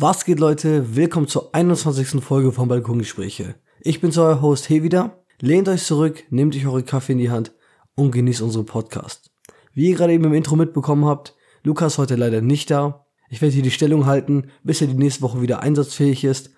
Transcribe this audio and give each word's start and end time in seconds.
Was 0.00 0.24
geht, 0.24 0.38
Leute? 0.38 0.94
Willkommen 0.94 1.26
zur 1.26 1.52
21. 1.56 2.22
Folge 2.22 2.52
von 2.52 2.68
Balkongespräche. 2.68 3.56
Ich 3.80 4.00
bin's, 4.00 4.16
euer 4.16 4.40
Host 4.40 4.68
Hey 4.68 4.84
wieder. 4.84 5.24
Lehnt 5.40 5.68
euch 5.68 5.82
zurück, 5.82 6.22
nehmt 6.30 6.54
euch 6.54 6.68
eure 6.68 6.84
Kaffee 6.84 7.14
in 7.14 7.18
die 7.18 7.30
Hand 7.30 7.50
und 7.96 8.12
genießt 8.12 8.42
unseren 8.42 8.64
Podcast. 8.64 9.32
Wie 9.72 9.88
ihr 9.88 9.96
gerade 9.96 10.12
eben 10.12 10.22
im 10.22 10.34
Intro 10.34 10.54
mitbekommen 10.54 11.04
habt, 11.04 11.34
Lukas 11.64 11.98
heute 11.98 12.14
leider 12.14 12.40
nicht 12.40 12.70
da. 12.70 13.06
Ich 13.28 13.42
werde 13.42 13.54
hier 13.54 13.64
die 13.64 13.72
Stellung 13.72 14.06
halten, 14.06 14.52
bis 14.62 14.80
er 14.80 14.86
die 14.86 14.94
nächste 14.94 15.22
Woche 15.22 15.42
wieder 15.42 15.64
einsatzfähig 15.64 16.22
ist. 16.22 16.52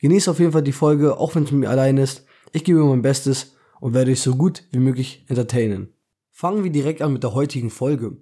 Genießt 0.00 0.30
auf 0.30 0.38
jeden 0.38 0.52
Fall 0.52 0.62
die 0.62 0.72
Folge, 0.72 1.18
auch 1.18 1.34
wenn 1.34 1.44
es 1.44 1.50
mit 1.50 1.60
mir 1.60 1.68
allein 1.68 1.98
ist. 1.98 2.24
Ich 2.52 2.64
gebe 2.64 2.82
mein 2.82 3.02
Bestes 3.02 3.54
und 3.80 3.92
werde 3.92 4.12
euch 4.12 4.22
so 4.22 4.34
gut 4.34 4.64
wie 4.70 4.78
möglich 4.78 5.26
entertainen. 5.28 5.92
Fangen 6.30 6.64
wir 6.64 6.72
direkt 6.72 7.02
an 7.02 7.12
mit 7.12 7.22
der 7.22 7.34
heutigen 7.34 7.68
Folge. 7.68 8.16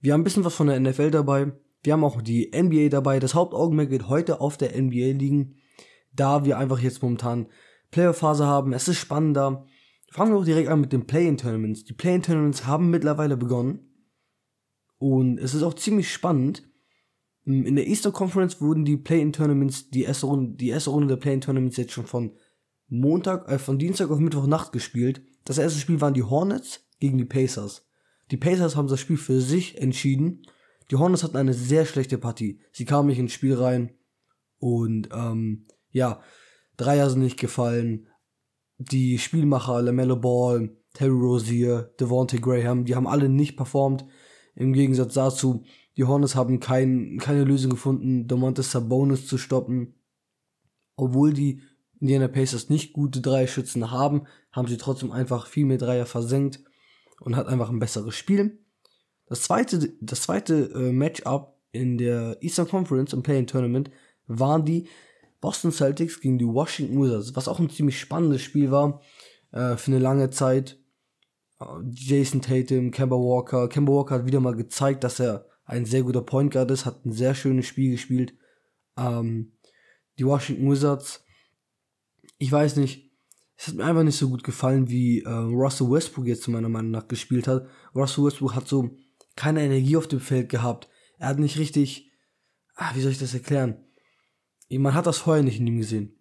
Wir 0.00 0.14
haben 0.14 0.22
ein 0.22 0.24
bisschen 0.24 0.44
was 0.44 0.56
von 0.56 0.66
der 0.66 0.80
NFL 0.80 1.12
dabei. 1.12 1.52
Wir 1.82 1.94
haben 1.94 2.04
auch 2.04 2.22
die 2.22 2.50
NBA 2.54 2.88
dabei. 2.88 3.18
Das 3.18 3.34
Hauptaugenmerk 3.34 3.90
wird 3.90 4.08
heute 4.08 4.40
auf 4.40 4.56
der 4.56 4.80
NBA 4.80 5.18
liegen, 5.18 5.56
da 6.12 6.44
wir 6.44 6.58
einfach 6.58 6.78
jetzt 6.78 7.02
momentan 7.02 7.48
Playoff-Phase 7.90 8.46
haben. 8.46 8.72
Es 8.72 8.88
ist 8.88 8.98
spannender. 8.98 9.66
Fangen 10.10 10.32
wir 10.32 10.38
auch 10.38 10.44
direkt 10.44 10.68
an 10.68 10.80
mit 10.80 10.92
den 10.92 11.06
Play-In-Tournaments. 11.06 11.84
Die 11.84 11.94
Play-In-Tournaments 11.94 12.66
haben 12.66 12.90
mittlerweile 12.90 13.36
begonnen. 13.36 13.88
Und 14.98 15.38
es 15.38 15.54
ist 15.54 15.62
auch 15.62 15.74
ziemlich 15.74 16.12
spannend. 16.12 16.68
In 17.44 17.74
der 17.74 17.88
Easter 17.88 18.12
Conference 18.12 18.60
wurden 18.60 18.84
die 18.84 18.96
Play-In-Tournaments, 18.96 19.90
die 19.90 20.04
erste 20.04 20.26
Runde, 20.26 20.56
die 20.56 20.68
erste 20.68 20.90
Runde 20.90 21.08
der 21.08 21.16
Play-In-Tournaments 21.16 21.76
jetzt 21.76 21.92
schon 21.92 22.06
von 22.06 22.36
Montag, 22.88 23.50
äh, 23.50 23.58
von 23.58 23.78
Dienstag 23.78 24.10
auf 24.10 24.20
Mittwochnacht 24.20 24.70
gespielt. 24.70 25.22
Das 25.44 25.58
erste 25.58 25.80
Spiel 25.80 26.00
waren 26.00 26.14
die 26.14 26.22
Hornets 26.22 26.86
gegen 27.00 27.18
die 27.18 27.24
Pacers. 27.24 27.88
Die 28.30 28.36
Pacers 28.36 28.76
haben 28.76 28.86
das 28.86 29.00
Spiel 29.00 29.16
für 29.16 29.40
sich 29.40 29.80
entschieden. 29.80 30.42
Die 30.90 30.96
Hornets 30.96 31.22
hatten 31.22 31.36
eine 31.36 31.54
sehr 31.54 31.86
schlechte 31.86 32.18
Partie. 32.18 32.60
Sie 32.72 32.84
kamen 32.84 33.08
nicht 33.08 33.18
ins 33.18 33.32
Spiel 33.32 33.54
rein. 33.54 33.94
Und 34.58 35.08
ähm, 35.12 35.64
ja, 35.90 36.20
Dreier 36.76 37.10
sind 37.10 37.20
nicht 37.20 37.38
gefallen. 37.38 38.08
Die 38.78 39.18
Spielmacher, 39.18 39.82
LaMelo 39.82 40.16
Ball, 40.16 40.76
Terry 40.94 41.10
Rozier, 41.10 41.94
Devontae 42.00 42.38
Graham, 42.38 42.84
die 42.84 42.94
haben 42.94 43.06
alle 43.06 43.28
nicht 43.28 43.56
performt. 43.56 44.04
Im 44.54 44.72
Gegensatz 44.72 45.14
dazu, 45.14 45.64
die 45.96 46.04
Hornets 46.04 46.34
haben 46.34 46.60
kein, 46.60 47.18
keine 47.18 47.44
Lösung 47.44 47.70
gefunden, 47.70 48.26
Domantas 48.26 48.70
Sabonis 48.70 49.26
zu 49.26 49.38
stoppen. 49.38 49.94
Obwohl 50.96 51.32
die 51.32 51.62
Indiana 52.00 52.28
Pacers 52.28 52.68
nicht 52.68 52.92
gute 52.92 53.20
Dreierschützen 53.20 53.90
haben, 53.90 54.26
haben 54.50 54.68
sie 54.68 54.76
trotzdem 54.76 55.12
einfach 55.12 55.46
viel 55.46 55.64
mehr 55.64 55.78
Dreier 55.78 56.06
versenkt 56.06 56.60
und 57.20 57.36
hat 57.36 57.46
einfach 57.46 57.70
ein 57.70 57.78
besseres 57.78 58.14
Spiel. 58.14 58.61
Das 59.32 59.40
zweite, 59.40 59.94
das 60.02 60.20
zweite 60.20 60.70
äh, 60.74 60.92
Matchup 60.92 61.58
in 61.72 61.96
der 61.96 62.36
Eastern 62.42 62.68
Conference 62.68 63.14
im 63.14 63.22
Play-In 63.22 63.46
Tournament 63.46 63.90
waren 64.26 64.66
die 64.66 64.88
Boston 65.40 65.72
Celtics 65.72 66.20
gegen 66.20 66.36
die 66.36 66.44
Washington 66.44 67.00
Wizards, 67.02 67.34
was 67.34 67.48
auch 67.48 67.58
ein 67.58 67.70
ziemlich 67.70 67.98
spannendes 67.98 68.42
Spiel 68.42 68.70
war 68.70 69.00
äh, 69.50 69.76
für 69.76 69.90
eine 69.90 70.00
lange 70.00 70.28
Zeit. 70.28 70.78
Äh, 71.60 71.64
Jason 71.88 72.42
Tatum, 72.42 72.90
Kemba 72.90 73.16
Walker. 73.16 73.70
Kemba 73.70 73.94
Walker 73.94 74.16
hat 74.16 74.26
wieder 74.26 74.40
mal 74.40 74.54
gezeigt, 74.54 75.02
dass 75.02 75.18
er 75.18 75.46
ein 75.64 75.86
sehr 75.86 76.02
guter 76.02 76.20
Point 76.20 76.52
Guard 76.52 76.70
ist, 76.70 76.84
hat 76.84 77.06
ein 77.06 77.12
sehr 77.12 77.34
schönes 77.34 77.64
Spiel 77.64 77.92
gespielt. 77.92 78.34
Ähm, 78.98 79.52
die 80.18 80.26
Washington 80.26 80.70
Wizards, 80.70 81.24
ich 82.36 82.52
weiß 82.52 82.76
nicht, 82.76 83.10
es 83.56 83.68
hat 83.68 83.76
mir 83.76 83.84
einfach 83.86 84.02
nicht 84.02 84.18
so 84.18 84.28
gut 84.28 84.44
gefallen, 84.44 84.90
wie 84.90 85.20
äh, 85.22 85.30
Russell 85.30 85.90
Westbrook 85.90 86.26
jetzt 86.26 86.46
meiner 86.48 86.68
Meinung 86.68 86.90
nach 86.90 87.08
gespielt 87.08 87.48
hat. 87.48 87.66
Russell 87.94 88.24
Westbrook 88.24 88.54
hat 88.54 88.68
so 88.68 88.90
keine 89.36 89.62
Energie 89.62 89.96
auf 89.96 90.08
dem 90.08 90.20
Feld 90.20 90.48
gehabt. 90.48 90.88
Er 91.18 91.28
hat 91.28 91.38
nicht 91.38 91.58
richtig, 91.58 92.10
ah, 92.74 92.92
wie 92.94 93.00
soll 93.00 93.12
ich 93.12 93.18
das 93.18 93.34
erklären? 93.34 93.84
Man 94.70 94.94
hat 94.94 95.06
das 95.06 95.18
vorher 95.18 95.42
nicht 95.42 95.60
in 95.60 95.66
ihm 95.66 95.78
gesehen. 95.78 96.18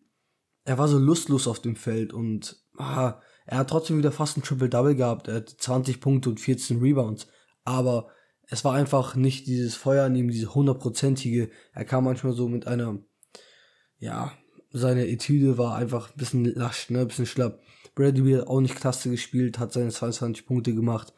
Er 0.64 0.78
war 0.78 0.88
so 0.88 0.98
lustlos 0.98 1.48
auf 1.48 1.60
dem 1.60 1.76
Feld 1.76 2.14
und 2.14 2.62
ah, 2.78 3.22
er 3.46 3.58
hat 3.58 3.70
trotzdem 3.70 3.98
wieder 3.98 4.12
fast 4.12 4.38
ein 4.38 4.44
Triple-Double 4.44 4.96
gehabt. 4.96 5.28
Er 5.28 5.36
hat 5.36 5.50
20 5.50 6.00
Punkte 6.00 6.30
und 6.30 6.40
14 6.40 6.80
Rebounds. 6.80 7.28
Aber 7.64 8.10
es 8.48 8.64
war 8.64 8.74
einfach 8.74 9.16
nicht 9.16 9.48
dieses 9.48 9.76
Feuer 9.76 10.06
in 10.08 10.16
ihm, 10.16 10.30
diese 10.30 10.54
hundertprozentige. 10.54 11.50
Er 11.74 11.86
kam 11.86 12.04
manchmal 12.04 12.34
so 12.34 12.48
mit 12.48 12.68
einer, 12.68 13.00
ja, 13.98 14.32
seine 14.72 15.08
Etüde 15.08 15.58
war 15.58 15.76
einfach 15.76 16.12
ein 16.12 16.18
bisschen 16.18 16.46
lasch, 16.46 16.90
ne, 16.90 17.00
ein 17.00 17.08
bisschen 17.08 17.26
schlapp. 17.26 17.62
Bradley 17.96 18.34
hat 18.34 18.48
auch 18.48 18.62
nicht 18.62 18.76
klasse 18.76 19.10
gespielt, 19.10 19.60
hat 19.60 19.74
seine 19.74 19.90
22 19.90 20.46
Punkte 20.46 20.74
gemacht. 20.74 21.14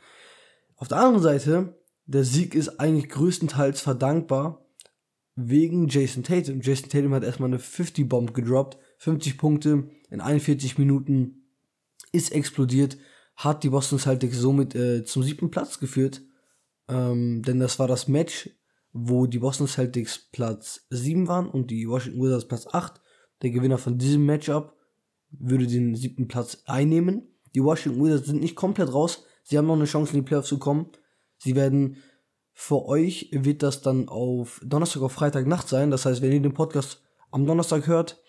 Auf 0.76 0.88
der 0.88 0.98
anderen 0.98 1.22
Seite, 1.22 1.78
der 2.06 2.24
Sieg 2.24 2.56
ist 2.56 2.80
eigentlich 2.80 3.10
größtenteils 3.10 3.82
verdankbar 3.82 4.66
wegen 5.36 5.88
Jason 5.88 6.24
Tatum. 6.24 6.62
Jason 6.62 6.90
Tatum 6.90 7.14
hat 7.14 7.24
erstmal 7.24 7.50
eine 7.50 7.60
50-Bomb 7.60 8.34
gedroppt, 8.34 8.78
50 9.00 9.38
Punkte 9.38 9.90
in 10.10 10.22
41 10.22 10.78
Minuten, 10.78 11.48
ist 12.12 12.32
explodiert, 12.32 12.98
hat 13.36 13.64
die 13.64 13.70
Boston 13.70 14.00
Celtics 14.00 14.38
somit 14.38 14.76
äh, 14.76 15.04
zum 15.04 15.24
siebten 15.24 15.50
Platz 15.50 15.80
geführt. 15.80 16.22
Ähm, 16.88 17.42
denn 17.42 17.60
das 17.60 17.80
war 17.80 17.88
das 17.88 18.08
Match, 18.08 18.50
wo 18.92 19.26
die 19.26 19.40
Boston 19.40 19.68
Celtics 19.68 20.30
Platz 20.32 20.86
7 20.92 21.28
waren 21.28 21.50
und 21.50 21.72
die 21.72 21.88
Washington 21.88 22.22
Wizards 22.22 22.48
Platz 22.48 22.68
8. 22.72 23.02
Der 23.42 23.50
Gewinner 23.50 23.80
von 23.80 23.98
diesem 23.98 24.26
Matchup 24.26 24.78
würde 25.32 25.66
den 25.66 25.96
siebten 25.96 26.28
Platz 26.28 26.64
einnehmen. 26.66 27.28
Die 27.56 27.64
Washington 27.64 28.04
Wizards 28.04 28.28
sind 28.28 28.42
nicht 28.42 28.56
komplett 28.56 28.94
raus. 28.94 29.26
Sie 29.44 29.58
haben 29.58 29.66
noch 29.66 29.76
eine 29.76 29.86
Chance, 29.86 30.14
in 30.14 30.20
die 30.20 30.26
Playoffs 30.26 30.50
zu 30.50 30.60
kommen. 30.60 30.92
Sie 31.44 31.56
werden 31.56 31.98
für 32.54 32.86
euch 32.86 33.30
wird 33.32 33.64
das 33.64 33.82
dann 33.82 34.08
auf 34.08 34.62
Donnerstag 34.64 35.02
auf 35.02 35.12
Freitag 35.12 35.48
Nacht 35.48 35.68
sein. 35.68 35.92
Das 35.92 36.06
heißt, 36.06 36.22
wenn 36.22 36.32
ihr 36.32 36.40
den 36.40 36.54
Podcast 36.54 37.02
am 37.32 37.46
Donnerstag 37.46 37.88
hört, 37.88 38.22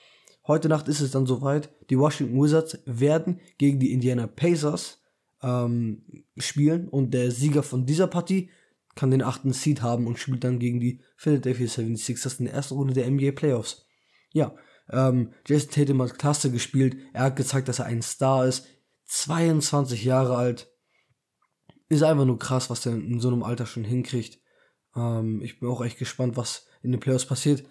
heute 0.46 0.68
Nacht 0.68 0.88
ist 0.88 1.00
es 1.00 1.10
dann 1.10 1.26
soweit. 1.26 1.70
Die 1.90 1.98
Washington 1.98 2.42
Wizards 2.42 2.78
werden 2.86 3.40
gegen 3.58 3.78
die 3.78 3.92
Indiana 3.92 4.26
Pacers 4.26 5.02
ähm, 5.42 6.24
spielen 6.38 6.88
und 6.88 7.12
der 7.12 7.30
Sieger 7.30 7.62
von 7.62 7.86
dieser 7.86 8.06
Partie 8.06 8.50
kann 8.94 9.10
den 9.10 9.22
achten 9.22 9.52
Seed 9.52 9.82
haben 9.82 10.06
und 10.06 10.18
spielt 10.18 10.44
dann 10.44 10.58
gegen 10.58 10.80
die 10.80 11.00
Philadelphia 11.16 11.66
76ers 11.66 12.38
in 12.38 12.46
der 12.46 12.54
ersten 12.54 12.74
Runde 12.74 12.94
der 12.94 13.10
NBA 13.10 13.32
Playoffs. 13.32 13.86
Ja, 14.32 14.54
ähm, 14.90 15.32
Jason 15.46 15.70
Tatum 15.70 16.02
hat 16.02 16.18
klasse 16.18 16.50
gespielt. 16.50 16.96
Er 17.12 17.24
hat 17.24 17.36
gezeigt, 17.36 17.68
dass 17.68 17.78
er 17.78 17.86
ein 17.86 18.02
Star 18.02 18.46
ist. 18.46 18.66
22 19.06 20.04
Jahre 20.04 20.36
alt. 20.36 20.73
Ist 21.94 22.02
einfach 22.02 22.24
nur 22.24 22.40
krass, 22.40 22.70
was 22.70 22.84
er 22.86 22.94
in 22.94 23.20
so 23.20 23.28
einem 23.28 23.44
Alter 23.44 23.66
schon 23.66 23.84
hinkriegt. 23.84 24.40
Ähm, 24.96 25.40
ich 25.42 25.60
bin 25.60 25.68
auch 25.68 25.80
echt 25.84 25.96
gespannt, 25.96 26.36
was 26.36 26.66
in 26.82 26.90
den 26.90 26.98
Playoffs 26.98 27.24
passiert. 27.24 27.62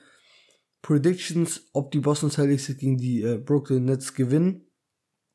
Predictions, 0.82 1.68
ob 1.74 1.92
die 1.92 2.00
Boston 2.00 2.32
Celtics 2.32 2.68
gegen 2.78 2.98
die 2.98 3.22
äh, 3.22 3.38
Brooklyn 3.38 3.84
Nets 3.84 4.14
gewinnen, 4.14 4.66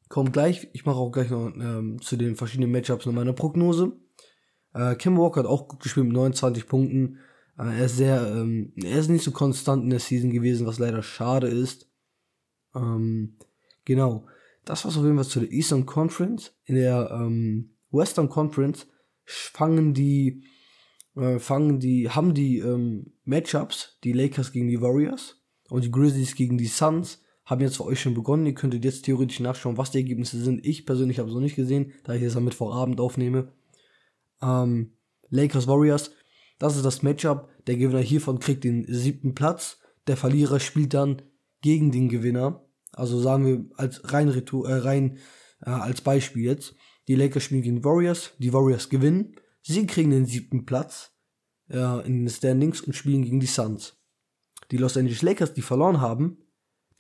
kommt 0.09 0.33
gleich. 0.33 0.69
Ich 0.73 0.87
mache 0.87 0.97
auch 0.97 1.11
gleich 1.11 1.29
noch 1.29 1.49
ähm, 1.49 2.01
zu 2.01 2.17
den 2.17 2.35
verschiedenen 2.35 2.73
Matchups 2.73 3.05
noch 3.05 3.13
meine 3.13 3.35
Prognose. 3.35 3.93
Äh, 4.73 4.95
Kim 4.95 5.19
Walker 5.19 5.41
hat 5.41 5.47
auch 5.47 5.69
gut 5.69 5.81
gespielt 5.81 6.07
mit 6.07 6.15
29 6.15 6.67
Punkten. 6.67 7.19
Äh, 7.59 7.79
er 7.79 7.85
ist 7.85 7.99
sehr, 7.99 8.27
ähm, 8.27 8.73
er 8.83 9.01
ist 9.01 9.11
nicht 9.11 9.23
so 9.23 9.33
konstant 9.33 9.85
in 9.85 9.91
der 9.91 10.01
Season 10.01 10.31
gewesen, 10.31 10.67
was 10.67 10.79
leider 10.79 11.03
schade 11.03 11.49
ist. 11.49 11.91
Ähm, 12.75 13.37
genau. 13.85 14.25
Das 14.65 14.87
war's 14.87 14.97
auf 14.97 15.05
jeden 15.05 15.17
Fall 15.17 15.27
zu 15.27 15.41
der 15.41 15.53
Eastern 15.53 15.85
Conference. 15.85 16.55
In 16.65 16.77
der 16.77 17.11
ähm, 17.13 17.75
Western 17.91 18.29
Conference 18.29 18.87
fangen 19.25 19.95
die, 19.95 20.45
äh, 21.17 21.39
fangen 21.39 21.81
die, 21.81 22.11
haben 22.11 22.35
die 22.35 22.59
ähm, 22.59 23.13
Matchups, 23.25 23.99
die 24.05 24.13
Lakers 24.13 24.53
gegen 24.53 24.69
die 24.69 24.81
Warriors 24.81 25.43
und 25.69 25.85
die 25.85 25.91
Grizzlies 25.91 26.35
gegen 26.35 26.59
die 26.59 26.67
Suns, 26.67 27.23
haben 27.45 27.61
jetzt 27.61 27.77
für 27.77 27.85
euch 27.85 28.01
schon 28.01 28.15
begonnen. 28.15 28.47
Ihr 28.47 28.55
könntet 28.55 28.85
jetzt 28.85 29.05
theoretisch 29.05 29.41
nachschauen, 29.41 29.79
was 29.79 29.91
die 29.91 29.99
Ergebnisse 29.99 30.43
sind. 30.43 30.65
Ich 30.67 30.85
persönlich 30.85 31.19
habe 31.19 31.29
es 31.29 31.35
noch 31.35 31.41
nicht 31.41 31.57
gesehen, 31.57 31.93
da 32.05 32.15
ich 32.15 32.23
das 32.23 32.37
am 32.37 32.45
Mittwochabend 32.45 33.01
aufnehme. 33.01 33.53
Ähm, 34.43 34.93
Lakers 35.31 35.67
Warriors 35.67 36.11
das 36.59 36.77
ist 36.77 36.85
das 36.85 37.03
Matchup. 37.03 37.49
Der 37.67 37.77
Gewinner 37.77 38.01
hiervon 38.01 38.41
kriegt 38.41 38.65
den 38.65 38.85
siebten 38.89 39.35
Platz. 39.35 39.79
Der 40.07 40.17
Verlierer 40.17 40.61
spielt 40.61 40.95
dann 40.95 41.23
gegen 41.63 41.93
den 41.93 42.09
Gewinner. 42.09 42.65
Also 42.93 43.21
sagen 43.21 43.47
wir 43.47 43.65
als 43.77 44.13
rein, 44.13 44.29
äh, 44.29 44.73
rein 44.73 45.19
äh, 45.65 45.71
als 45.71 46.01
Beispiel 46.01 46.45
jetzt. 46.45 46.75
Die 47.09 47.15
Lakers 47.15 47.43
spielen 47.43 47.63
gegen 47.63 47.77
die 47.77 47.85
Warriors. 47.85 48.33
Die 48.39 48.53
Warriors 48.53 48.89
gewinnen. 48.89 49.35
Sie 49.63 49.87
kriegen 49.87 50.11
den 50.11 50.27
siebten 50.27 50.67
Platz 50.67 51.11
äh, 51.71 52.07
in 52.07 52.21
den 52.21 52.29
Standings 52.29 52.83
und 52.83 52.95
spielen 52.95 53.25
gegen 53.25 53.41
die 53.41 53.47
Suns. 53.47 53.97
Die 54.71 54.77
Los 54.77 54.97
Angeles 54.97 55.23
Lakers, 55.23 55.55
die 55.55 55.63
verloren 55.63 56.01
haben, 56.01 56.39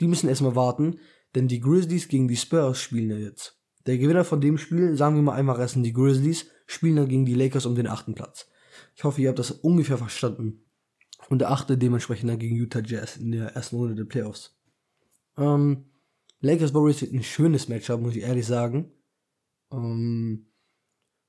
die 0.00 0.08
müssen 0.08 0.28
erstmal 0.28 0.56
warten, 0.56 0.99
denn 1.34 1.49
die 1.49 1.60
Grizzlies 1.60 2.08
gegen 2.08 2.28
die 2.28 2.37
Spurs 2.37 2.81
spielen 2.81 3.10
ja 3.10 3.16
jetzt. 3.16 3.60
Der 3.87 3.99
Gewinner 3.99 4.25
von 4.25 4.40
dem 4.40 4.58
Spiel, 4.58 4.96
sagen 4.96 5.16
wir 5.16 5.22
mal 5.22 5.34
einfach, 5.34 5.58
es 5.58 5.72
sind 5.72 5.82
die 5.82 5.93
Grizzlies, 5.93 6.46
spielen 6.66 6.96
dann 6.96 7.08
gegen 7.08 7.26
die 7.26 7.34
Lakers 7.34 7.66
um 7.66 7.75
den 7.75 7.87
achten 7.87 8.14
Platz. 8.14 8.49
Ich 8.94 9.05
hoffe, 9.05 9.20
ihr 9.20 9.28
habt 9.28 9.38
das 9.38 9.50
ungefähr 9.50 9.99
verstanden. 9.99 10.64
Und 11.28 11.43
achte 11.43 11.76
dementsprechend 11.76 12.31
dann 12.31 12.38
gegen 12.38 12.56
Utah 12.56 12.82
Jazz 12.82 13.16
in 13.16 13.32
der 13.32 13.49
ersten 13.49 13.76
Runde 13.76 13.94
der 13.94 14.05
Playoffs. 14.05 14.56
Ähm, 15.37 15.84
Lakers 16.40 16.72
Warriors 16.72 17.02
wird 17.02 17.12
ein 17.12 17.22
schönes 17.22 17.69
Matchup, 17.69 18.00
muss 18.00 18.16
ich 18.16 18.22
ehrlich 18.22 18.46
sagen. 18.46 18.93
Ähm, 19.73 20.47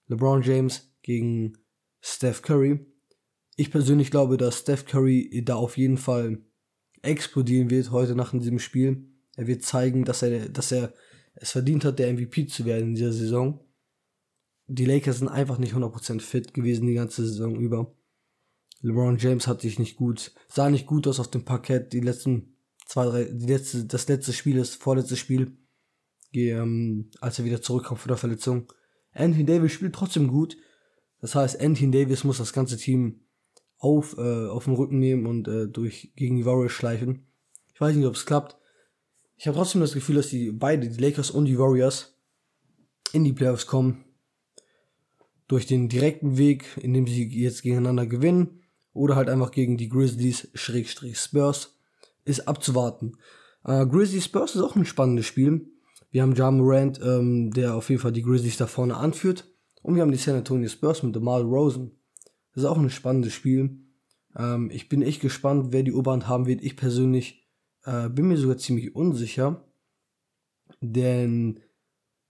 LeBron 0.08 0.42
James 0.42 0.94
gegen 1.02 1.58
Steph 2.02 2.42
Curry. 2.42 2.86
Ich 3.56 3.72
persönlich 3.72 4.12
glaube, 4.12 4.38
dass 4.38 4.60
Steph 4.60 4.86
Curry 4.86 5.44
da 5.46 5.56
auf 5.56 5.78
jeden 5.78 5.98
Fall 5.98 6.42
explodieren 7.02 7.70
wird 7.70 7.92
heute 7.92 8.16
nach 8.16 8.32
diesem 8.32 8.60
Spiel. 8.60 9.10
Er 9.36 9.48
wird 9.48 9.64
zeigen, 9.64 10.06
dass 10.06 10.22
er, 10.22 10.50
dass 10.50 10.72
er 10.72 10.94
es 11.36 11.52
verdient 11.52 11.86
hat, 11.86 12.00
der 12.00 12.14
MVP 12.14 12.48
zu 12.48 12.66
werden 12.66 12.90
in 12.90 12.96
dieser 12.96 13.14
Saison. 13.14 13.66
Die 14.68 14.86
Lakers 14.86 15.20
sind 15.20 15.30
einfach 15.30 15.58
nicht 15.58 15.74
100% 15.74 16.22
fit 16.22 16.54
gewesen 16.54 16.88
die 16.88 16.94
ganze 16.94 17.26
Saison 17.26 17.56
über. 17.56 17.96
LeBron 18.82 19.18
James 19.18 19.48
hat 19.48 19.62
sich 19.62 19.80
nicht 19.80 19.98
gut, 19.98 20.34
sah 20.48 20.70
nicht 20.70 20.86
gut 20.86 21.08
aus 21.08 21.20
auf 21.20 21.30
dem 21.30 21.44
Parkett. 21.44 21.92
Die 21.94 22.00
letzten 22.00 22.56
zwei, 22.86 23.06
drei, 23.06 23.24
die 23.26 23.48
letzte, 23.48 23.86
das 23.86 24.08
letzte 24.08 24.34
Spiel, 24.34 24.58
das 24.58 24.76
vorletzte 24.76 25.16
Spiel, 25.16 25.58
ähm, 26.34 27.10
als 27.22 27.40
er 27.40 27.46
wieder 27.46 27.62
zurückkam 27.62 27.98
von 27.98 28.10
der 28.10 28.18
Verletzung. 28.18 28.72
Anthony 29.14 29.46
Davis 29.46 29.72
spielt 29.72 29.94
trotzdem 29.94 30.28
gut. 30.28 30.58
Das 31.22 31.36
heißt, 31.36 31.60
Anthony 31.62 31.92
Davis 31.92 32.24
muss 32.24 32.38
das 32.38 32.54
ganze 32.54 32.78
Team 32.78 33.22
auf, 33.78 34.18
äh, 34.18 34.48
auf 34.48 34.66
den 34.66 34.74
Rücken 34.74 35.00
nehmen 35.00 35.26
und 35.26 35.48
äh, 35.48 35.68
durch 35.68 36.12
gegen 36.16 36.38
die 36.38 36.46
Warriors 36.46 36.72
schleifen. 36.72 37.28
Ich 37.74 37.82
weiß 37.82 37.96
nicht, 37.96 38.06
ob 38.06 38.16
es 38.16 38.26
klappt. 38.26 38.58
Ich 39.38 39.48
habe 39.48 39.56
trotzdem 39.58 39.82
das 39.82 39.94
Gefühl, 39.94 40.16
dass 40.16 40.28
die 40.28 40.52
beide, 40.52 40.90
die 40.90 41.02
Lakers 41.02 41.32
und 41.32 41.46
die 41.46 41.58
Warriors, 41.58 42.18
in 43.14 43.24
die 43.24 43.34
Playoffs 43.34 43.68
kommen. 43.68 44.04
Durch 45.48 45.66
den 45.66 45.90
direkten 45.90 46.38
Weg, 46.38 46.66
indem 46.82 47.08
sie 47.08 47.26
jetzt 47.26 47.64
gegeneinander 47.64 48.06
gewinnen. 48.06 48.62
Oder 48.94 49.16
halt 49.16 49.30
einfach 49.30 49.52
gegen 49.52 49.78
die 49.78 49.90
Grizzlies, 49.90 50.50
Schrägstrich 50.54 51.18
Spurs. 51.18 51.80
Ist 52.26 52.48
abzuwarten. 52.48 53.18
Äh, 53.64 53.88
Grizzlies 53.88 54.26
Spurs 54.26 54.56
ist 54.56 54.62
auch 54.62 54.76
ein 54.76 54.86
spannendes 54.86 55.26
Spiel. 55.26 55.72
Wir 56.12 56.24
haben 56.24 56.36
Ja 56.36 56.50
Morant, 56.50 57.00
ähm, 57.04 57.52
der 57.52 57.76
auf 57.76 57.90
jeden 57.90 58.02
Fall 58.02 58.12
die 58.12 58.24
Grizzlies 58.24 58.58
da 58.58 58.68
vorne 58.68 58.98
anführt. 58.98 59.48
Und 59.82 59.96
wir 59.96 60.02
haben 60.02 60.12
die 60.12 60.18
San 60.18 60.36
Antonio 60.36 60.68
Spurs 60.68 61.04
mit 61.04 61.16
DeMar 61.16 61.42
Rosen. 61.42 61.92
Das 62.54 62.64
ist 62.64 62.70
auch 62.70 62.78
ein 62.78 62.90
spannendes 62.90 63.34
Spiel. 63.34 63.80
Ähm, 64.36 64.70
ich 64.72 64.90
bin 64.90 65.02
echt 65.02 65.22
gespannt, 65.22 65.68
wer 65.72 65.84
die 65.84 65.94
Oberhand 65.94 66.28
haben 66.28 66.48
wird. 66.48 66.64
Ich 66.64 66.76
persönlich 66.76 67.48
äh, 67.84 68.10
bin 68.10 68.28
mir 68.28 68.38
sogar 68.38 68.58
ziemlich 68.58 68.96
unsicher. 68.96 69.66
Denn 70.82 71.60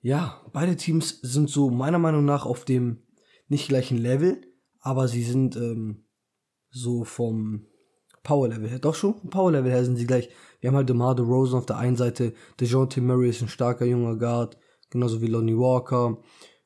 ja, 0.02 0.42
beide 0.54 0.76
Teams 0.76 1.20
sind 1.22 1.50
so 1.50 1.70
meiner 1.70 2.00
Meinung 2.00 2.26
nach 2.26 2.46
auf 2.46 2.66
dem 2.66 3.04
nicht 3.48 3.68
gleichen 3.68 3.98
Level, 3.98 4.42
aber 4.80 5.08
sie 5.08 5.24
sind 5.24 5.56
ähm, 5.56 6.06
so 6.70 7.04
vom 7.04 7.66
Power 8.24 8.50
Level 8.50 8.70
her, 8.70 8.80
doch 8.80 8.96
schon 8.96 9.16
vom 9.16 9.30
Power 9.30 9.52
Level 9.52 9.72
her 9.72 9.84
sind 9.84 9.98
sie 9.98 10.08
gleich. 10.08 10.30
Wir 10.60 10.70
haben 10.70 10.76
halt 10.76 10.90
DeMar 10.90 11.16
DeRozan 11.16 11.60
auf 11.60 11.66
der 11.66 11.78
einen 11.78 11.96
Seite, 11.96 12.34
DeJounte 12.60 13.02
Murray 13.02 13.30
ist 13.30 13.42
ein 13.42 13.48
starker 13.48 13.86
junger 13.86 14.18
Guard, 14.18 14.58
genauso 14.90 15.22
wie 15.22 15.28
Lonnie 15.28 15.58
Walker, 15.58 16.18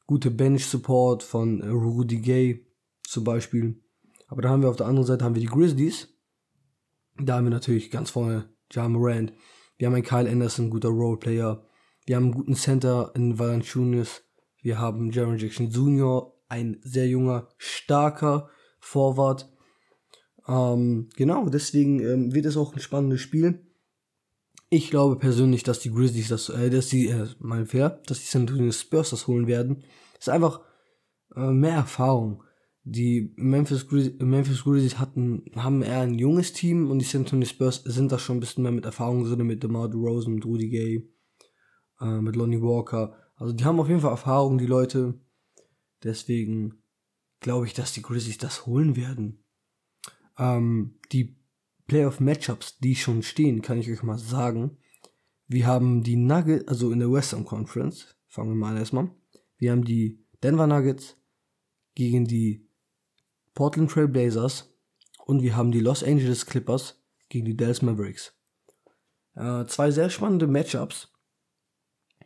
gute 0.07 0.31
Bench 0.31 0.65
Support 0.65 1.23
von 1.23 1.61
äh, 1.61 1.67
Rudy 1.67 2.17
Gay 2.17 2.65
zum 3.03 3.23
Beispiel. 3.23 3.81
Aber 4.27 4.41
da 4.41 4.49
haben 4.49 4.61
wir 4.61 4.69
auf 4.69 4.75
der 4.75 4.87
anderen 4.87 5.05
Seite 5.05 5.23
haben 5.23 5.35
wir 5.35 5.41
die 5.41 5.47
Grizzlies. 5.47 6.09
Da 7.19 7.35
haben 7.35 7.45
wir 7.45 7.51
natürlich 7.51 7.91
ganz 7.91 8.09
vorne 8.09 8.49
Ja 8.71 8.87
Morant. 8.89 9.33
Wir 9.77 9.87
haben 9.87 9.93
einen 9.93 10.03
Kyle 10.03 10.29
Anderson, 10.29 10.69
guter 10.69 10.89
Roleplayer. 10.89 11.63
Wir 12.05 12.15
haben 12.15 12.23
einen 12.23 12.33
guten 12.33 12.55
Center 12.55 13.11
in 13.15 13.37
Valanciunas. 13.37 14.23
Wir 14.61 14.79
haben 14.79 15.11
Jaron 15.11 15.37
Jackson 15.37 15.69
Jr., 15.69 16.33
ein 16.47 16.79
sehr 16.83 17.07
junger, 17.07 17.49
starker 17.57 18.49
Forward. 18.79 19.49
Ähm, 20.47 21.09
genau, 21.15 21.47
deswegen 21.49 21.99
ähm, 21.99 22.33
wird 22.33 22.45
es 22.45 22.57
auch 22.57 22.73
ein 22.73 22.79
spannendes 22.79 23.21
Spiel. 23.21 23.65
Ich 24.69 24.89
glaube 24.89 25.17
persönlich, 25.17 25.63
dass 25.63 25.79
die 25.79 25.91
Grizzlies 25.91 26.29
das, 26.29 26.49
äh, 26.49 26.69
dass 26.69 26.87
die, 26.87 27.07
äh, 27.07 27.27
mein 27.39 27.67
Fehler, 27.67 28.01
dass 28.07 28.19
die 28.19 28.25
San 28.25 28.41
Antonio 28.43 28.71
Spurs 28.71 29.11
das 29.11 29.27
holen 29.27 29.47
werden. 29.47 29.83
Ist 30.19 30.29
einfach 30.29 30.61
äh, 31.35 31.51
mehr 31.51 31.75
Erfahrung. 31.75 32.43
Die 32.85 33.33
Memphis, 33.37 33.87
Grizz 33.87 34.19
Memphis 34.19 34.63
Grizzlies 34.63 34.99
hatten, 34.99 35.45
haben 35.55 35.83
eher 35.83 36.01
ein 36.01 36.19
junges 36.19 36.51
Team 36.51 36.91
und 36.91 36.99
die 36.99 37.05
San 37.05 37.21
Antonio 37.21 37.47
Spurs 37.47 37.83
sind 37.85 38.11
da 38.11 38.19
schon 38.19 38.37
ein 38.37 38.39
bisschen 38.41 38.63
mehr 38.63 38.73
mit 38.73 38.85
Erfahrung 38.85 39.23
drin, 39.23 39.45
mit 39.47 39.63
DeMar 39.63 39.89
DeRozan, 39.89 40.33
mit 40.33 40.45
Rudy 40.45 40.69
Gay, 40.69 41.09
äh, 42.01 42.19
mit 42.19 42.35
Lonnie 42.35 42.61
Walker. 42.61 43.15
Also 43.35 43.53
die 43.53 43.63
haben 43.63 43.79
auf 43.79 43.87
jeden 43.87 44.01
Fall 44.01 44.11
Erfahrung, 44.11 44.57
die 44.57 44.65
Leute. 44.65 45.19
Deswegen 46.03 46.83
glaube 47.39 47.67
ich, 47.67 47.73
dass 47.73 47.93
die 47.93 48.01
Grizzlies 48.01 48.37
das 48.37 48.65
holen 48.65 48.97
werden. 48.97 49.42
Ähm, 50.37 50.99
die 51.11 51.35
Playoff-Matchups, 51.87 52.79
die 52.79 52.95
schon 52.95 53.23
stehen, 53.23 53.61
kann 53.61 53.79
ich 53.79 53.91
euch 53.91 54.03
mal 54.03 54.17
sagen. 54.17 54.77
Wir 55.47 55.67
haben 55.67 56.03
die 56.03 56.15
Nuggets, 56.15 56.67
also 56.67 56.91
in 56.91 56.99
der 56.99 57.11
Western 57.11 57.45
Conference, 57.45 58.15
fangen 58.27 58.49
wir 58.49 58.55
mal 58.55 58.77
erstmal. 58.77 59.11
Wir 59.57 59.71
haben 59.71 59.83
die 59.83 60.23
Denver 60.41 60.67
Nuggets 60.67 61.17
gegen 61.95 62.25
die 62.25 62.67
Portland 63.53 63.91
Trail 63.91 64.07
Blazers 64.07 64.73
und 65.25 65.41
wir 65.41 65.55
haben 65.55 65.71
die 65.71 65.79
Los 65.79 66.03
Angeles 66.03 66.45
Clippers 66.45 67.03
gegen 67.29 67.45
die 67.45 67.55
Dallas 67.55 67.81
Mavericks. 67.81 68.33
Äh, 69.35 69.65
zwei 69.65 69.91
sehr 69.91 70.09
spannende 70.09 70.47
Matchups. 70.47 71.11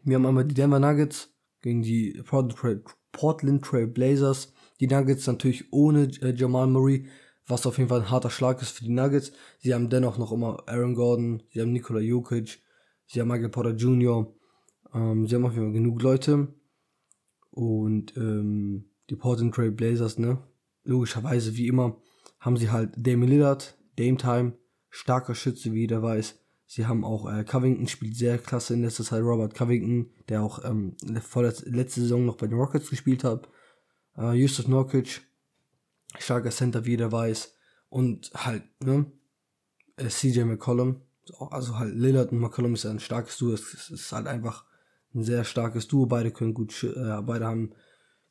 Wir 0.04 0.16
haben 0.16 0.26
einmal 0.26 0.46
die 0.46 0.56
Denver 0.56 0.80
Nuggets 0.80 1.34
gegen 1.62 1.82
die 1.82 2.24
Portland 3.12 3.64
Trail 3.64 3.88
Blazers. 3.88 4.54
Die 4.80 4.88
Nuggets 4.88 5.28
natürlich 5.28 5.72
ohne 5.74 6.04
äh, 6.22 6.34
Jamal 6.34 6.68
Murray, 6.68 7.08
was 7.48 7.66
auf 7.66 7.78
jeden 7.78 7.90
Fall 7.90 8.02
ein 8.02 8.12
harter 8.12 8.30
Schlag 8.30 8.62
ist 8.62 8.72
für 8.72 8.84
die 8.84 8.92
Nuggets. 8.92 9.32
Sie 9.60 9.74
haben 9.74 9.90
dennoch 9.90 10.18
noch 10.18 10.32
immer 10.32 10.64
Aaron 10.68 10.94
Gordon, 10.94 11.44
sie 11.50 11.62
haben 11.62 11.72
Nikola 11.72 12.00
Jokic, 12.00 12.60
sie 13.06 13.22
haben 13.22 13.30
Michael 13.30 13.50
Porter 13.50 13.76
Jr., 13.76 14.34
ähm, 14.94 15.28
sie 15.28 15.36
haben 15.36 15.46
auf 15.46 15.54
jeden 15.54 15.66
Fall 15.66 15.74
genug 15.74 16.02
Leute. 16.02 16.54
Und 17.52 18.16
ähm, 18.18 18.92
die 19.10 19.16
Portland 19.16 19.56
Trail 19.56 19.72
Blazers, 19.72 20.20
ne? 20.20 20.38
Logischerweise, 20.84 21.56
wie 21.58 21.68
immer, 21.68 21.98
haben 22.40 22.58
sie 22.58 22.70
halt 22.70 22.92
Damon 22.96 23.30
Lillard, 23.30 23.78
Dame 23.98 24.18
Time, 24.18 24.54
starker 24.90 25.36
Schütze, 25.36 25.74
wie 25.74 25.82
jeder 25.82 26.02
weiß. 26.02 26.40
Sie 26.66 26.86
haben 26.86 27.06
auch 27.06 27.32
äh, 27.32 27.44
Covington 27.46 27.88
spielt 27.88 28.16
sehr 28.16 28.38
klasse 28.38 28.74
in 28.74 28.84
letzter 28.84 29.04
Zeit. 29.04 29.24
Robert 29.24 29.56
Covington, 29.56 30.12
der 30.28 30.44
auch 30.44 30.64
ähm, 30.66 30.96
vorletzte, 31.22 31.70
letzte 31.70 32.02
Saison 32.02 32.26
noch 32.26 32.36
bei 32.36 32.48
den 32.48 32.58
Rockets 32.58 32.90
gespielt 32.90 33.24
hat. 33.24 33.50
Äh, 34.18 34.34
Justus 34.34 34.68
Norkic, 34.68 35.22
starker 36.18 36.52
Center, 36.52 36.86
wie 36.86 36.92
jeder 36.92 37.12
weiß. 37.12 37.54
Und 37.90 38.32
halt, 38.34 38.64
ne? 38.84 39.12
Äh, 39.98 40.08
CJ 40.08 40.44
McCollum. 40.44 41.02
Also 41.50 41.78
halt 41.78 41.94
Lillard 41.96 42.32
und 42.32 42.40
McCollum 42.40 42.74
ist 42.74 42.86
ein 42.86 43.00
starkes 43.00 43.38
Duo. 43.38 43.54
Es 43.54 43.90
ist 43.90 44.12
halt 44.12 44.28
einfach 44.28 44.66
ein 45.14 45.24
sehr 45.24 45.44
starkes 45.44 45.88
Duo. 45.88 46.06
Beide 46.06 46.32
können 46.32 46.54
gut, 46.54 46.84
äh, 46.84 47.22
beide 47.22 47.46
haben 47.46 47.74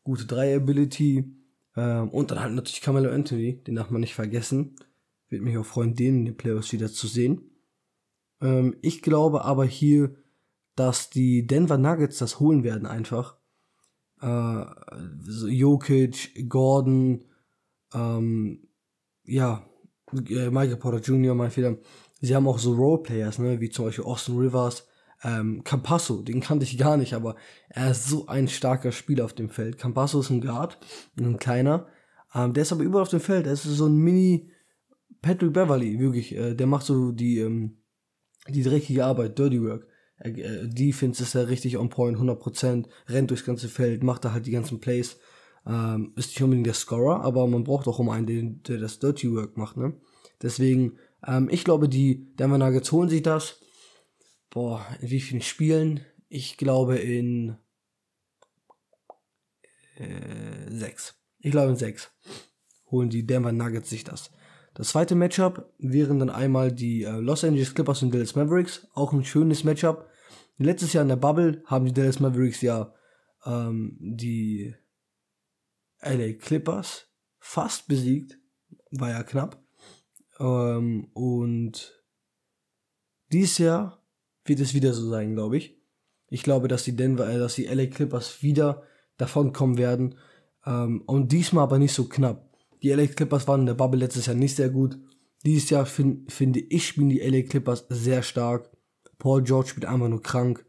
gute 0.03 0.25
Drei-Ability. 0.27 1.33
Ähm, 1.77 2.09
und 2.11 2.31
dann 2.31 2.41
halt 2.41 2.55
natürlich 2.55 2.81
Carmelo 2.81 3.11
Anthony, 3.11 3.63
den 3.65 3.75
darf 3.75 3.91
man 3.91 4.01
nicht 4.01 4.15
vergessen. 4.15 4.77
Würde 5.29 5.45
mich 5.45 5.59
auch 5.59 5.67
freuen, 5.67 5.95
den 5.95 6.21
in 6.21 6.25
den 6.27 6.37
Playoffs 6.37 6.73
wieder 6.73 6.91
zu 6.91 7.07
sehen. 7.07 7.51
Ähm, 8.41 8.77
ich 8.81 9.03
glaube 9.03 9.45
aber 9.45 9.65
hier, 9.65 10.15
dass 10.75 11.11
die 11.11 11.47
Denver 11.47 11.79
Nuggets 11.79 12.19
das 12.19 12.39
holen 12.41 12.63
werden 12.63 12.87
einfach. 12.87 13.37
Äh, 14.21 14.65
Jokic, 15.49 16.49
Gordon, 16.49 17.25
ähm, 17.97 18.69
ja, 19.25 19.67
äh, 20.13 20.51
Michael 20.51 20.77
Porter 20.77 21.01
Jr., 21.01 21.35
mein 21.35 21.51
Fehler. 21.51 21.79
Sie 22.21 22.35
haben 22.35 22.47
auch 22.47 22.59
so 22.59 22.75
Roleplayers, 22.75 23.39
ne, 23.39 23.61
wie 23.61 23.71
zum 23.71 23.87
Beispiel 23.87 24.05
Austin 24.05 24.39
Rivers, 24.39 24.87
ähm, 25.23 25.65
Campasso, 25.65 26.23
den 26.23 26.41
kannte 26.41 26.65
ich 26.65 26.79
gar 26.79 26.97
nicht, 26.97 27.15
aber 27.15 27.37
er 27.69 27.91
ist 27.91 28.07
so 28.07 28.27
ein 28.27 28.49
starker 28.49 28.93
Spieler 28.93 29.25
auf 29.25 29.33
dem 29.33 29.49
Feld. 29.49 29.79
Campasso 29.79 30.21
ist 30.21 30.31
ein 30.31 30.41
Guard, 30.41 30.79
ein 31.19 31.39
kleiner. 31.39 31.87
Ähm, 32.35 32.53
der 32.53 32.63
ist 32.63 32.73
aber 32.73 32.83
überall 32.83 33.03
auf 33.03 33.09
dem 33.09 33.21
Feld. 33.21 33.47
Er 33.47 33.55
ist 33.55 33.63
so 33.63 33.87
ein 33.87 33.97
Mini 33.97 34.51
Patrick 35.23 35.53
Beverly, 35.53 35.99
wirklich. 35.99 36.37
Äh, 36.37 36.55
der 36.55 36.67
macht 36.67 36.87
so 36.87 37.13
die, 37.13 37.39
ähm, 37.39 37.79
die 38.49 38.63
dreckige 38.63 39.05
Arbeit, 39.05 39.39
Dirty 39.39 39.63
Work. 39.63 39.87
Äh, 40.19 40.69
Defense 40.69 41.23
ist 41.23 41.35
er 41.35 41.49
richtig 41.49 41.79
on 41.79 41.89
point, 41.89 42.19
100%, 42.19 42.87
rennt 43.09 43.31
durchs 43.31 43.45
ganze 43.45 43.69
Feld, 43.69 44.03
macht 44.03 44.25
da 44.25 44.33
halt 44.33 44.47
die 44.47 44.53
ganzen 44.53 44.81
Plays. 44.81 45.19
Ähm, 45.67 46.13
ist 46.17 46.29
nicht 46.29 46.43
unbedingt 46.43 46.67
der 46.67 46.75
Scorer, 46.75 47.23
aber 47.23 47.47
man 47.47 47.65
braucht 47.65 47.89
auch 47.89 47.99
immer 47.99 48.13
einen, 48.13 48.27
der, 48.27 48.43
der 48.43 48.79
das 48.79 48.99
Dirty 48.99 49.33
Work 49.33 49.57
macht, 49.57 49.77
ne? 49.77 49.95
Deswegen, 50.43 50.99
ähm, 51.27 51.49
ich 51.51 51.65
glaube, 51.65 51.89
die 51.89 52.35
Denver 52.37 52.59
Nuggets 52.59 52.93
holen 52.93 53.09
sich 53.09 53.23
das 53.23 53.61
boah, 54.57 54.87
in 55.03 55.11
wie 55.11 55.21
vielen 55.21 55.43
Spielen? 55.43 56.01
Ich 56.31 56.57
glaube 56.57 56.97
in 56.97 57.59
äh, 59.97 60.71
sechs. 60.71 61.15
Ich 61.41 61.51
glaube 61.51 61.73
in 61.73 61.77
sechs. 61.77 62.11
Holen 62.91 63.11
die 63.11 63.27
Denver 63.27 63.53
Nuggets 63.53 63.91
sich 63.91 64.03
das. 64.03 64.31
Das 64.73 64.89
zweite 64.89 65.15
Matchup 65.15 65.75
wären 65.79 66.21
dann 66.21 66.31
einmal 66.31 66.73
die 66.73 67.03
äh, 67.03 67.19
Los 67.19 67.45
Angeles 67.45 67.75
Clippers 67.75 68.03
und 68.03 68.15
Dallas 68.15 68.35
Mavericks. 68.35 68.89
Auch 68.95 69.13
ein 69.13 69.27
schönes 69.27 69.63
Matchup. 69.63 70.09
Letztes 70.57 70.95
Jahr 70.95 71.03
in 71.03 71.09
der 71.11 71.17
Bubble 71.17 71.63
haben 71.67 71.85
die 71.85 71.93
Dallas 71.93 72.21
Mavericks 72.21 72.63
ja 72.63 72.95
ähm, 73.45 73.99
die 74.01 74.75
LA 76.01 76.35
Clippers 76.35 77.09
fast 77.39 77.89
besiegt. 77.89 78.39
War 78.91 79.11
ja 79.11 79.23
knapp. 79.23 79.63
Ähm, 80.39 81.09
und 81.15 82.03
dieses 83.33 83.59
Jahr 83.59 84.03
wird 84.45 84.61
es 84.61 84.75
wieder 84.75 84.93
so 84.93 85.09
sein, 85.09 85.35
glaube 85.35 85.57
ich. 85.57 85.77
Ich 86.29 86.43
glaube, 86.43 86.69
dass 86.69 86.85
die 86.85 86.97
Denver, 86.97 87.29
äh, 87.29 87.39
dass 87.39 87.55
die 87.55 87.67
LA 87.67 87.87
Clippers 87.87 88.43
wieder 88.43 88.83
davon 89.17 89.53
kommen 89.53 89.79
werden. 89.79 90.17
Ähm, 90.65 91.03
und 91.07 91.33
diesmal 91.33 91.65
aber 91.65 91.79
nicht 91.79 91.93
so 91.93 92.09
knapp. 92.09 92.51
Die 92.83 92.91
LA 92.91 93.07
Clippers 93.07 93.49
waren 93.49 93.61
in 93.61 93.67
der 93.67 93.75
Bubble 93.75 94.01
letztes 94.01 94.27
Jahr 94.27 94.37
nicht 94.37 94.57
sehr 94.57 94.71
gut. 94.71 94.99
Dieses 95.45 95.71
Jahr 95.71 95.87
find, 95.87 96.31
finde 96.33 96.61
ich, 96.61 96.87
spielen 96.89 97.09
die 97.09 97.21
LA 97.21 97.43
Clippers 97.43 97.87
sehr 97.89 98.23
stark. 98.23 98.71
Paul 99.19 99.43
George 99.43 99.71
spielt 99.71 99.87
einfach 99.87 100.09
nur 100.09 100.23
krank. 100.23 100.67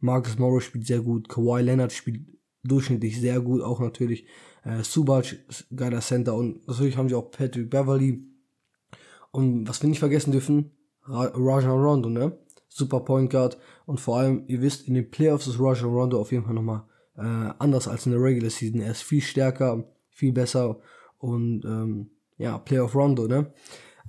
Marcus 0.00 0.38
Morris 0.38 0.64
spielt 0.64 0.86
sehr 0.86 1.00
gut. 1.00 1.28
Kawhi 1.28 1.62
Leonard 1.62 1.92
spielt 1.92 2.26
durchschnittlich 2.62 3.20
sehr 3.20 3.40
gut, 3.40 3.62
auch 3.62 3.80
natürlich. 3.80 4.26
Äh, 4.66 4.82
Subac, 4.82 5.36
geiler 5.74 6.00
Center 6.00 6.34
und 6.34 6.66
natürlich 6.66 6.96
haben 6.96 7.08
sie 7.08 7.14
auch 7.14 7.30
Patrick 7.30 7.70
Beverly. 7.70 8.26
Und 9.30 9.68
was 9.68 9.80
wir 9.80 9.88
nicht 9.88 10.00
vergessen 10.00 10.32
dürfen, 10.32 10.72
Ra 11.04 11.26
Rondo, 11.26 12.08
ne? 12.08 12.36
Super 12.68 13.00
Point 13.00 13.30
Guard. 13.30 13.58
Und 13.86 14.00
vor 14.00 14.18
allem, 14.18 14.44
ihr 14.48 14.60
wisst, 14.60 14.88
in 14.88 14.94
den 14.94 15.10
Playoffs 15.10 15.46
ist 15.46 15.60
Rajon 15.60 15.94
Rondo 15.94 16.20
auf 16.20 16.32
jeden 16.32 16.44
Fall 16.44 16.54
nochmal 16.54 16.82
äh, 17.16 17.52
anders 17.58 17.86
als 17.86 18.06
in 18.06 18.12
der 18.12 18.20
Regular 18.20 18.50
Season. 18.50 18.80
Er 18.80 18.90
ist 18.90 19.02
viel 19.02 19.22
stärker, 19.22 19.84
viel 20.10 20.32
besser 20.32 20.80
und 21.18 21.64
ähm, 21.64 22.10
ja, 22.36 22.58
Playoff 22.58 22.94
Rondo, 22.94 23.28
ne? 23.28 23.52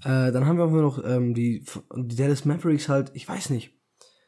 Äh, 0.04 0.32
dann 0.32 0.46
haben 0.46 0.58
wir 0.58 0.82
noch 0.82 1.04
ähm, 1.06 1.34
die, 1.34 1.64
die 1.96 2.16
Dallas 2.16 2.46
Mavericks 2.46 2.90
halt, 2.90 3.12
ich 3.14 3.28
weiß 3.28 3.52
nicht. 3.52 3.77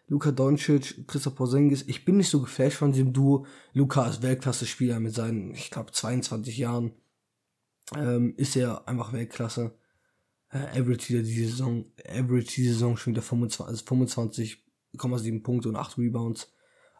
Luka 0.10 0.32
Doncic, 0.32 1.08
Christoph 1.08 1.36
Porzingis, 1.36 1.84
ich 1.88 2.04
bin 2.04 2.18
nicht 2.18 2.30
so 2.30 2.42
geflasht 2.42 2.78
von 2.78 2.92
diesem 2.92 3.14
Duo. 3.14 3.46
Luka 3.74 4.08
ist 4.08 4.24
Weltklasse-Spieler 4.24 5.00
mit 5.00 5.14
seinen, 5.14 5.54
ich 5.54 5.70
glaube, 5.70 5.92
22 5.92 6.58
Jahren. 6.58 6.94
Ähm, 7.96 8.34
ist 8.36 8.56
er 8.56 8.88
einfach 8.88 9.14
Weltklasse. 9.14 9.78
Äh, 10.50 10.80
average 10.80 11.10
wieder 11.10 11.22
die 11.22 11.46
Saison, 11.46 11.86
average 12.08 12.56
die 12.56 12.68
Saison 12.68 12.98
schon 12.98 13.14
wieder 13.14 13.22
25, 13.22 13.88
25,7 13.88 15.12
also 15.12 15.40
Punkte 15.44 15.70
und 15.70 15.76
8 15.76 16.00
Rebounds. 16.00 16.52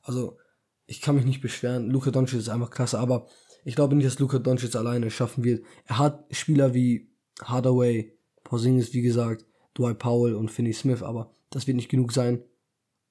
Also, 0.04 0.38
ich 0.86 1.02
kann 1.02 1.16
mich 1.16 1.26
nicht 1.26 1.42
beschweren. 1.42 1.90
Luka 1.90 2.12
Doncic 2.12 2.40
ist 2.40 2.50
einfach 2.50 2.70
klasse, 2.70 3.00
aber 3.00 3.28
ich 3.66 3.76
glaube 3.76 3.96
nicht, 3.96 4.06
dass 4.06 4.20
Luka 4.20 4.38
Doncic 4.38 4.76
alleine 4.76 5.10
schaffen 5.10 5.44
wird. 5.44 5.66
Er 5.86 5.98
hat 5.98 6.26
Spieler 6.30 6.76
wie 6.76 7.12
Hardaway, 7.42 8.16
Porzingis, 8.44 8.94
wie 8.94 9.02
gesagt, 9.02 9.46
Dwight 9.76 9.98
Powell 9.98 10.36
und 10.36 10.52
Finney 10.52 10.74
Smith, 10.74 11.02
aber 11.02 11.32
das 11.50 11.66
wird 11.66 11.76
nicht 11.76 11.90
genug 11.90 12.12
sein, 12.12 12.44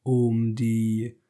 um 0.08 0.54
die 0.54 1.20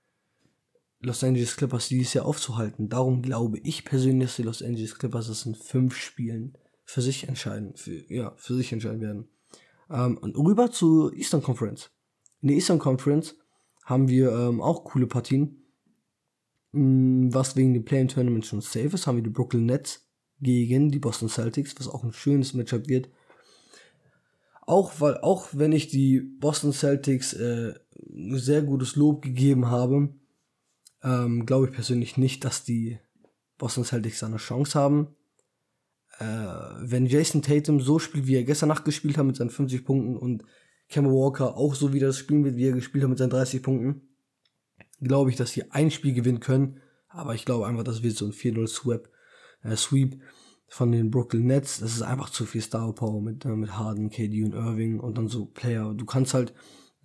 Los 1.00 1.25
Angeles 1.25 1.56
Clippers 1.56 1.88
dieses 1.88 2.14
Jahr 2.14 2.26
aufzuhalten. 2.26 2.88
Darum 2.88 3.23
glaube 3.23 3.58
ich 3.58 3.85
persönlich, 3.85 4.28
dass 4.28 4.37
die 4.37 4.44
Los 4.44 4.62
Angeles 4.62 4.97
Clippers 4.97 5.26
das 5.26 5.47
in 5.47 5.56
fünf 5.56 5.97
Spielen 5.97 6.56
für 6.85 7.02
sich 7.02 7.26
entscheiden, 7.26 7.75
für, 7.75 8.04
ja, 8.12 8.35
für 8.37 8.54
sich 8.54 8.73
entscheiden 8.73 9.00
werden. 9.00 9.28
Ähm, 9.90 10.16
und 10.18 10.37
rüber 10.37 10.70
zur 10.70 11.12
Eastern 11.12 11.42
Conference. 11.42 11.90
In 12.40 12.49
der 12.49 12.56
Eastern 12.56 12.78
Conference 12.78 13.35
haben 13.85 14.06
wir 14.06 14.30
ähm, 14.30 14.61
auch 14.61 14.85
coole 14.85 15.08
Partien. 15.08 15.64
Mm, 16.70 17.30
was 17.32 17.56
wegen 17.56 17.75
dem 17.75 17.85
Play-In-Tournament 17.85 18.47
schon 18.47 18.61
safe 18.61 18.94
ist, 18.94 19.08
haben 19.08 19.16
wir 19.16 19.25
die 19.25 19.30
Brooklyn 19.30 19.66
Nets 19.66 20.08
gegen 20.40 20.92
die 20.92 21.00
Boston 21.00 21.28
Celtics, 21.28 21.75
was 21.80 21.88
auch 21.88 22.04
ein 22.04 22.12
schönes 22.12 22.54
Matchup 22.54 22.87
wird. 22.87 23.08
Auch 24.68 25.00
weil, 25.00 25.16
auch 25.18 25.49
wenn 25.52 25.73
ich 25.73 25.88
die 25.88 26.20
Boston 26.20 26.73
Celtics 26.73 27.32
äh, 27.32 27.75
sehr 28.37 28.62
gutes 28.62 28.97
Lob 28.97 29.23
gegeben 29.23 29.66
habe, 29.66 30.14
ähm, 31.02 31.47
glaube 31.47 31.66
ich 31.66 31.73
persönlich 31.73 32.16
nicht, 32.16 32.44
dass 32.44 32.64
die 32.64 32.99
Boston 33.56 33.85
Celtics 33.85 34.23
eine 34.23 34.37
Chance 34.37 34.78
haben. 34.78 35.08
Äh, 36.18 36.25
wenn 36.25 37.06
Jason 37.06 37.42
Tatum 37.42 37.80
so 37.80 37.99
spielt, 37.99 38.26
wie 38.26 38.37
er 38.37 38.44
gestern 38.44 38.68
Nacht 38.68 38.85
gespielt 38.85 39.18
hat 39.18 39.26
mit 39.26 39.37
seinen 39.37 39.50
50 39.50 39.85
Punkten 39.85 40.16
und 40.16 40.44
Kemba 40.88 41.11
Walker 41.11 41.56
auch 41.56 41.75
so 41.75 41.92
wieder 41.92 42.08
das 42.08 42.18
spielen 42.18 42.44
wird, 42.44 42.56
wie 42.56 42.66
er 42.66 42.73
gespielt 42.73 43.04
hat 43.04 43.11
mit 43.11 43.18
seinen 43.18 43.30
30 43.30 43.62
Punkten, 43.62 44.08
glaube 45.00 45.30
ich, 45.30 45.37
dass 45.37 45.52
sie 45.52 45.70
ein 45.70 45.90
Spiel 45.90 46.14
gewinnen 46.14 46.40
können. 46.40 46.80
Aber 47.08 47.35
ich 47.35 47.44
glaube 47.44 47.66
einfach, 47.66 47.85
das 47.85 48.02
wird 48.02 48.16
so 48.16 48.26
ein 48.26 48.32
4-0 48.32 48.66
Sweep, 48.66 49.08
äh, 49.62 49.76
Sweep 49.76 50.20
von 50.66 50.92
den 50.92 51.11
Brooklyn 51.11 51.47
Nets. 51.47 51.80
Das 51.80 51.94
ist 51.94 52.02
einfach 52.02 52.30
zu 52.30 52.44
viel 52.44 52.61
Star 52.61 52.92
Power 52.94 53.20
mit, 53.20 53.44
äh, 53.44 53.49
mit 53.49 53.76
Harden, 53.76 54.11
KD 54.11 54.44
und 54.44 54.54
Irving 54.54 55.00
und 55.00 55.18
dann 55.18 55.28
so 55.28 55.47
Player. 55.47 55.94
Du 55.94 56.04
kannst 56.04 56.35
halt, 56.35 56.52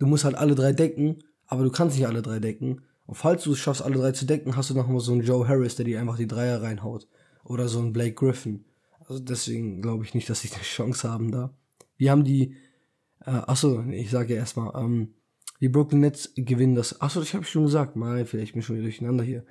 du 0.04 0.10
musst 0.10 0.24
halt 0.24 0.36
alle 0.36 0.54
drei 0.54 0.72
decken, 0.72 1.24
aber 1.46 1.64
du 1.64 1.70
kannst 1.70 1.96
nicht 1.96 2.06
alle 2.06 2.22
drei 2.22 2.38
decken. 2.38 2.82
Und 3.06 3.14
falls 3.14 3.44
du 3.44 3.52
es 3.52 3.58
schaffst, 3.58 3.82
alle 3.82 3.96
drei 3.96 4.12
zu 4.12 4.26
decken, 4.26 4.56
hast 4.56 4.70
du 4.70 4.74
noch 4.74 4.86
mal 4.86 5.00
so 5.00 5.12
einen 5.12 5.22
Joe 5.22 5.48
Harris, 5.48 5.76
der 5.76 5.84
dir 5.84 6.00
einfach 6.00 6.16
die 6.16 6.26
Dreier 6.26 6.62
reinhaut. 6.62 7.08
Oder 7.44 7.68
so 7.68 7.78
einen 7.78 7.92
Blake 7.92 8.14
Griffin. 8.14 8.64
Also 9.00 9.18
deswegen 9.18 9.82
glaube 9.82 10.04
ich 10.04 10.14
nicht, 10.14 10.28
dass 10.30 10.40
sie 10.40 10.50
eine 10.52 10.62
Chance 10.62 11.10
haben 11.10 11.30
da. 11.30 11.54
Wir 11.96 12.10
haben 12.10 12.24
die, 12.24 12.56
äh, 13.20 13.30
achso, 13.30 13.82
ich 13.90 14.10
sage 14.10 14.34
ja 14.34 14.40
erstmal, 14.40 14.72
ähm, 14.82 15.14
die 15.60 15.68
Brooklyn 15.68 16.00
Nets 16.00 16.32
gewinnen 16.36 16.74
das. 16.74 17.00
Achso, 17.00 17.20
das 17.20 17.32
habe 17.32 17.44
ich 17.44 17.50
schon 17.50 17.64
gesagt. 17.64 17.96
Mal, 17.96 18.26
vielleicht 18.26 18.52
bin 18.52 18.60
ich 18.60 18.66
schon 18.66 18.76
wieder 18.76 18.84
durcheinander 18.84 19.24
hier. 19.24 19.44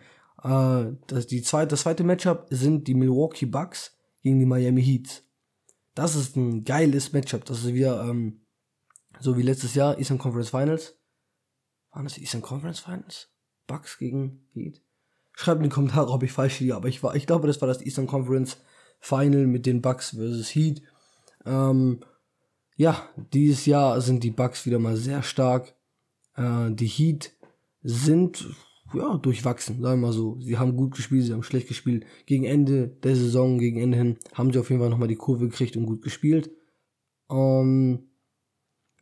Äh, 0.43 0.95
das, 1.07 1.27
die 1.27 1.41
zweite, 1.41 1.69
das 1.69 1.81
zweite 1.81 2.03
Matchup 2.03 2.47
sind 2.49 2.87
die 2.87 2.95
Milwaukee 2.95 3.45
Bucks 3.45 3.97
gegen 4.21 4.39
die 4.39 4.45
Miami 4.45 4.83
Heat. 4.83 5.23
Das 5.95 6.15
ist 6.15 6.35
ein 6.35 6.63
geiles 6.63 7.13
Matchup. 7.13 7.45
Das 7.45 7.59
ist 7.59 7.73
wieder 7.73 8.07
ähm, 8.07 8.42
so 9.23 9.37
wie 9.37 9.41
letztes 9.41 9.73
Jahr 9.75 9.97
Eastern 9.97 10.17
Conference 10.17 10.49
Finals. 10.49 10.97
Waren 11.91 12.05
das 12.05 12.17
Eastern 12.17 12.41
Conference 12.41 12.79
Finals? 12.79 13.29
Bucks 13.67 13.97
gegen 13.97 14.45
Heat? 14.53 14.81
Schreibt 15.35 15.59
in 15.59 15.63
die 15.63 15.69
Kommentare, 15.69 16.11
ob 16.11 16.23
ich 16.23 16.31
falsch 16.31 16.59
liege, 16.59 16.75
aber 16.75 16.89
ich, 16.89 17.01
war, 17.01 17.15
ich 17.15 17.25
glaube, 17.25 17.47
das 17.47 17.61
war 17.61 17.67
das 17.67 17.81
Eastern 17.81 18.07
Conference 18.07 18.57
Final 18.99 19.47
mit 19.47 19.65
den 19.65 19.81
Bucks 19.81 20.11
versus 20.11 20.53
Heat. 20.53 20.81
Ähm, 21.45 22.01
ja, 22.75 23.09
dieses 23.33 23.65
Jahr 23.65 24.01
sind 24.01 24.23
die 24.23 24.31
Bucks 24.31 24.65
wieder 24.65 24.79
mal 24.79 24.97
sehr 24.97 25.23
stark. 25.23 25.75
Äh, 26.35 26.71
die 26.71 26.87
Heat 26.87 27.31
sind 27.81 28.45
ja, 28.93 29.17
durchwachsen, 29.17 29.81
sagen 29.81 30.01
wir 30.01 30.07
mal 30.07 30.13
so. 30.13 30.39
Sie 30.39 30.57
haben 30.57 30.75
gut 30.75 30.95
gespielt, 30.95 31.25
sie 31.25 31.33
haben 31.33 31.43
schlecht 31.43 31.67
gespielt. 31.67 32.05
Gegen 32.25 32.43
Ende 32.43 32.87
der 32.87 33.15
Saison, 33.15 33.57
gegen 33.57 33.79
Ende 33.79 33.97
hin, 33.97 34.17
haben 34.33 34.51
sie 34.51 34.59
auf 34.59 34.69
jeden 34.69 34.81
Fall 34.81 34.89
nochmal 34.89 35.07
die 35.07 35.15
Kurve 35.15 35.47
gekriegt 35.47 35.75
und 35.77 35.85
gut 35.85 36.01
gespielt. 36.01 36.51
Ähm, 37.29 38.09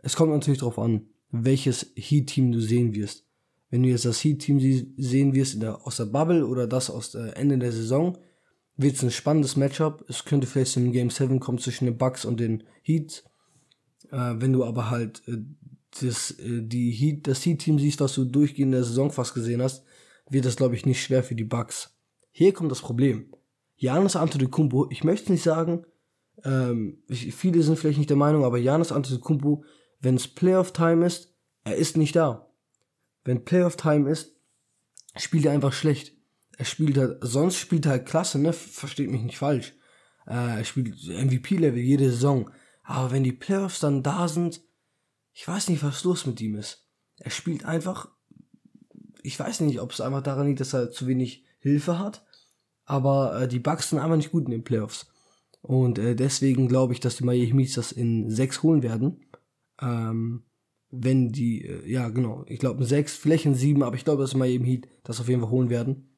es 0.01 0.15
kommt 0.15 0.31
natürlich 0.31 0.59
darauf 0.59 0.79
an, 0.79 1.07
welches 1.31 1.91
Heat-Team 1.95 2.51
du 2.51 2.59
sehen 2.59 2.93
wirst. 2.95 3.25
Wenn 3.69 3.83
du 3.83 3.89
jetzt 3.89 4.05
das 4.05 4.23
Heat-Team 4.23 4.59
sehen 4.97 5.33
wirst 5.33 5.61
der, 5.61 5.85
aus 5.87 5.97
der 5.97 6.05
Bubble 6.05 6.45
oder 6.45 6.67
das 6.67 6.89
aus 6.89 7.11
der 7.11 7.37
Ende 7.37 7.57
der 7.57 7.71
Saison, 7.71 8.17
wird 8.75 8.95
es 8.95 9.03
ein 9.03 9.11
spannendes 9.11 9.55
Matchup. 9.55 10.03
Es 10.09 10.25
könnte 10.25 10.47
vielleicht 10.47 10.75
in 10.77 10.91
Game 10.91 11.09
7 11.09 11.39
kommen 11.39 11.59
zwischen 11.59 11.85
den 11.85 11.97
Bucks 11.97 12.25
und 12.25 12.39
den 12.39 12.63
Heats. 12.81 13.23
Äh, 14.11 14.35
wenn 14.37 14.53
du 14.53 14.65
aber 14.65 14.89
halt 14.89 15.21
äh, 15.27 15.37
das, 16.01 16.31
äh, 16.31 16.61
die 16.61 16.91
Heat, 16.91 17.27
das 17.27 17.45
Heat-Team 17.45 17.79
siehst, 17.79 18.01
was 18.01 18.13
du 18.13 18.25
durchgehend 18.25 18.69
in 18.69 18.79
der 18.79 18.83
Saison 18.83 19.11
fast 19.11 19.33
gesehen 19.33 19.61
hast, 19.61 19.83
wird 20.29 20.45
das, 20.45 20.55
glaube 20.55 20.75
ich, 20.75 20.85
nicht 20.85 21.01
schwer 21.01 21.23
für 21.23 21.35
die 21.35 21.43
Bucks. 21.43 21.95
Hier 22.31 22.53
kommt 22.53 22.71
das 22.71 22.81
Problem. 22.81 23.33
Janis 23.75 24.15
Antetokounmpo, 24.15 24.89
ich 24.89 25.03
möchte 25.03 25.31
nicht 25.31 25.43
sagen, 25.43 25.85
ähm, 26.43 27.03
viele 27.09 27.61
sind 27.63 27.77
vielleicht 27.77 27.97
nicht 27.97 28.09
der 28.09 28.17
Meinung, 28.17 28.45
aber 28.45 28.57
Janis 28.57 28.91
Antetokounmpo, 28.91 29.63
wenn 30.01 30.15
es 30.15 30.27
Playoff-Time 30.27 31.05
ist, 31.05 31.33
er 31.63 31.75
ist 31.75 31.95
nicht 31.95 32.15
da. 32.15 32.51
Wenn 33.23 33.45
Playoff-Time 33.45 34.09
ist, 34.09 34.35
spielt 35.15 35.45
er 35.45 35.51
einfach 35.51 35.73
schlecht. 35.73 36.13
Er 36.57 36.65
spielt 36.65 36.97
halt, 36.97 37.17
sonst 37.21 37.57
spielt 37.57 37.85
er 37.85 37.93
halt 37.93 38.05
klasse, 38.05 38.39
ne? 38.39 38.53
Versteht 38.53 39.09
mich 39.09 39.21
nicht 39.21 39.37
falsch. 39.37 39.73
Äh, 40.25 40.57
er 40.59 40.63
spielt 40.63 40.95
MVP-Level 41.07 41.79
jede 41.81 42.09
Saison. 42.11 42.49
Aber 42.83 43.11
wenn 43.11 43.23
die 43.23 43.31
Playoffs 43.31 43.79
dann 43.79 44.03
da 44.03 44.27
sind, 44.27 44.61
ich 45.33 45.47
weiß 45.47 45.69
nicht, 45.69 45.83
was 45.83 46.03
los 46.03 46.25
mit 46.25 46.41
ihm 46.41 46.55
ist. 46.55 46.87
Er 47.17 47.31
spielt 47.31 47.65
einfach. 47.65 48.09
Ich 49.23 49.39
weiß 49.39 49.61
nicht, 49.61 49.79
ob 49.79 49.91
es 49.91 50.01
einfach 50.01 50.23
daran 50.23 50.47
liegt, 50.47 50.59
dass 50.59 50.73
er 50.73 50.91
zu 50.91 51.07
wenig 51.07 51.45
Hilfe 51.59 51.99
hat. 51.99 52.25
Aber 52.85 53.41
äh, 53.41 53.47
die 53.47 53.59
Bucks 53.59 53.89
sind 53.89 53.99
einfach 53.99 54.17
nicht 54.17 54.31
gut 54.31 54.45
in 54.45 54.51
den 54.51 54.63
Playoffs. 54.63 55.07
Und 55.61 55.99
äh, 55.99 56.15
deswegen 56.15 56.67
glaube 56.67 56.93
ich, 56.93 56.99
dass 56.99 57.17
die 57.17 57.23
Miami 57.23 57.65
Heat 57.65 57.77
das 57.77 57.91
in 57.91 58.29
sechs 58.29 58.63
holen 58.63 58.81
werden. 58.81 59.23
Ähm, 59.81 60.43
wenn 60.91 61.31
die, 61.31 61.65
äh, 61.65 61.89
ja 61.89 62.09
genau, 62.09 62.45
ich 62.47 62.59
glaube 62.59 62.85
sechs, 62.85 63.15
vielleicht 63.15 63.45
in 63.45 63.55
sieben, 63.55 63.83
aber 63.83 63.95
ich 63.95 64.03
glaube, 64.03 64.21
dass 64.21 64.31
die 64.31 64.37
Miami 64.37 64.65
Heat 64.65 64.87
das 65.03 65.19
auf 65.19 65.29
jeden 65.29 65.41
Fall 65.41 65.49
holen 65.49 65.69
werden. 65.69 66.09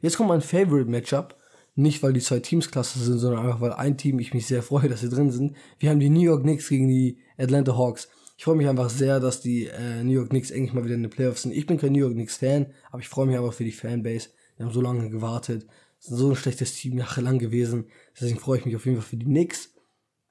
Jetzt 0.00 0.16
kommt 0.16 0.28
mein 0.28 0.40
Favorite 0.40 0.90
Matchup. 0.90 1.36
Nicht, 1.78 2.02
weil 2.02 2.14
die 2.14 2.20
zwei 2.20 2.40
Teams 2.40 2.70
klasse 2.70 2.98
sind, 2.98 3.18
sondern 3.18 3.44
einfach, 3.44 3.60
weil 3.60 3.74
ein 3.74 3.98
Team 3.98 4.18
ich 4.18 4.32
mich 4.32 4.46
sehr 4.46 4.62
freue, 4.62 4.88
dass 4.88 5.02
sie 5.02 5.10
drin 5.10 5.30
sind. 5.30 5.54
Wir 5.78 5.90
haben 5.90 6.00
die 6.00 6.08
New 6.08 6.22
York 6.22 6.42
Knicks 6.42 6.68
gegen 6.68 6.88
die 6.88 7.18
Atlanta 7.36 7.76
Hawks. 7.76 8.08
Ich 8.38 8.44
freue 8.44 8.56
mich 8.56 8.68
einfach 8.68 8.90
sehr, 8.90 9.20
dass 9.20 9.40
die 9.40 9.66
äh, 9.66 10.02
New 10.02 10.12
York 10.12 10.30
Knicks 10.30 10.50
endlich 10.50 10.72
mal 10.72 10.84
wieder 10.84 10.94
in 10.94 11.02
den 11.02 11.10
Playoffs 11.10 11.42
sind. 11.42 11.52
Ich 11.52 11.66
bin 11.66 11.78
kein 11.78 11.92
New 11.92 12.00
York 12.00 12.14
Knicks 12.14 12.36
Fan, 12.36 12.66
aber 12.90 13.00
ich 13.00 13.08
freue 13.08 13.26
mich 13.26 13.36
einfach 13.36 13.52
für 13.52 13.64
die 13.64 13.72
Fanbase. 13.72 14.30
Die 14.58 14.62
haben 14.62 14.72
so 14.72 14.80
lange 14.80 15.08
gewartet. 15.10 15.66
Sind 15.98 16.16
so 16.16 16.30
ein 16.30 16.36
schlechtes 16.36 16.74
Team 16.74 16.98
jahrelang 16.98 17.38
gewesen. 17.38 17.86
Deswegen 18.18 18.38
freue 18.38 18.58
ich 18.58 18.66
mich 18.66 18.76
auf 18.76 18.84
jeden 18.84 18.98
Fall 18.98 19.06
für 19.06 19.16
die 19.16 19.26
Knicks. 19.26 19.74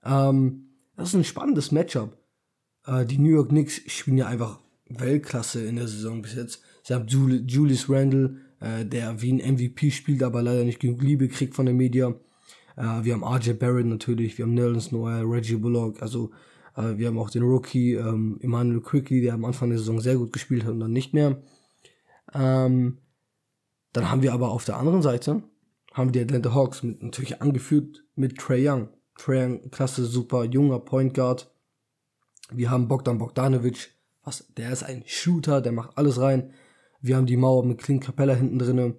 Ähm, 0.03 0.75
das 0.95 1.09
ist 1.09 1.15
ein 1.15 1.23
spannendes 1.23 1.71
Matchup. 1.71 2.17
Äh, 2.85 3.05
die 3.05 3.17
New 3.17 3.29
York 3.29 3.49
Knicks 3.49 3.81
spielen 3.87 4.17
ja 4.17 4.27
einfach 4.27 4.59
Weltklasse 4.89 5.65
in 5.65 5.75
der 5.75 5.87
Saison 5.87 6.21
bis 6.21 6.35
jetzt. 6.35 6.61
Sie 6.83 6.93
haben 6.93 7.07
Julius 7.07 7.89
Randle, 7.89 8.37
äh, 8.59 8.85
der 8.85 9.21
wie 9.21 9.33
ein 9.33 9.53
MVP 9.55 9.91
spielt, 9.91 10.23
aber 10.23 10.41
leider 10.41 10.63
nicht 10.63 10.79
genug 10.79 11.01
Liebe 11.01 11.27
kriegt 11.27 11.55
von 11.55 11.65
der 11.65 11.75
Media. 11.75 12.15
Äh, 12.77 13.03
wir 13.03 13.13
haben 13.13 13.23
RJ 13.23 13.53
Barrett 13.53 13.85
natürlich, 13.85 14.37
wir 14.37 14.45
haben 14.45 14.53
Nerlens 14.53 14.91
Noel, 14.91 15.23
Reggie 15.23 15.55
Bullock, 15.55 16.01
also 16.01 16.31
äh, 16.75 16.97
wir 16.97 17.07
haben 17.07 17.17
auch 17.17 17.29
den 17.29 17.43
Rookie 17.43 17.93
ähm, 17.93 18.37
Emmanuel 18.41 18.81
Quickly, 18.81 19.21
der 19.21 19.33
am 19.33 19.45
Anfang 19.45 19.69
der 19.69 19.79
Saison 19.79 19.99
sehr 19.99 20.17
gut 20.17 20.33
gespielt 20.33 20.63
hat 20.63 20.71
und 20.71 20.79
dann 20.79 20.93
nicht 20.93 21.13
mehr. 21.13 21.41
Ähm, 22.33 22.99
dann 23.93 24.11
haben 24.11 24.21
wir 24.21 24.33
aber 24.33 24.49
auf 24.49 24.65
der 24.65 24.77
anderen 24.77 25.01
Seite 25.01 25.43
haben 25.93 26.11
die 26.11 26.19
Atlanta 26.19 26.53
Hawks 26.53 26.83
mit, 26.83 27.01
natürlich 27.01 27.41
angeführt 27.41 28.03
mit 28.15 28.37
Trey 28.37 28.67
Young. 28.67 28.89
Trae 29.15 29.60
klasse, 29.72 30.05
super, 30.05 30.43
junger 30.43 30.79
Point 30.79 31.13
Guard. 31.13 31.51
Wir 32.51 32.69
haben 32.69 32.88
Bogdan 32.88 33.17
Bogdanovic, 33.17 33.91
was, 34.24 34.45
der 34.55 34.72
ist 34.72 34.84
ein 34.84 35.03
Shooter, 35.05 35.62
der 35.62 35.72
macht 35.72 35.98
alles 35.98 36.19
rein. 36.19 36.53
Wir 37.01 37.15
haben 37.15 37.25
die 37.25 37.38
Mauer 37.38 37.65
mit 37.65 37.79
Clint 37.79 38.03
Capella 38.03 38.34
hinten 38.34 38.60
drinne 38.60 38.95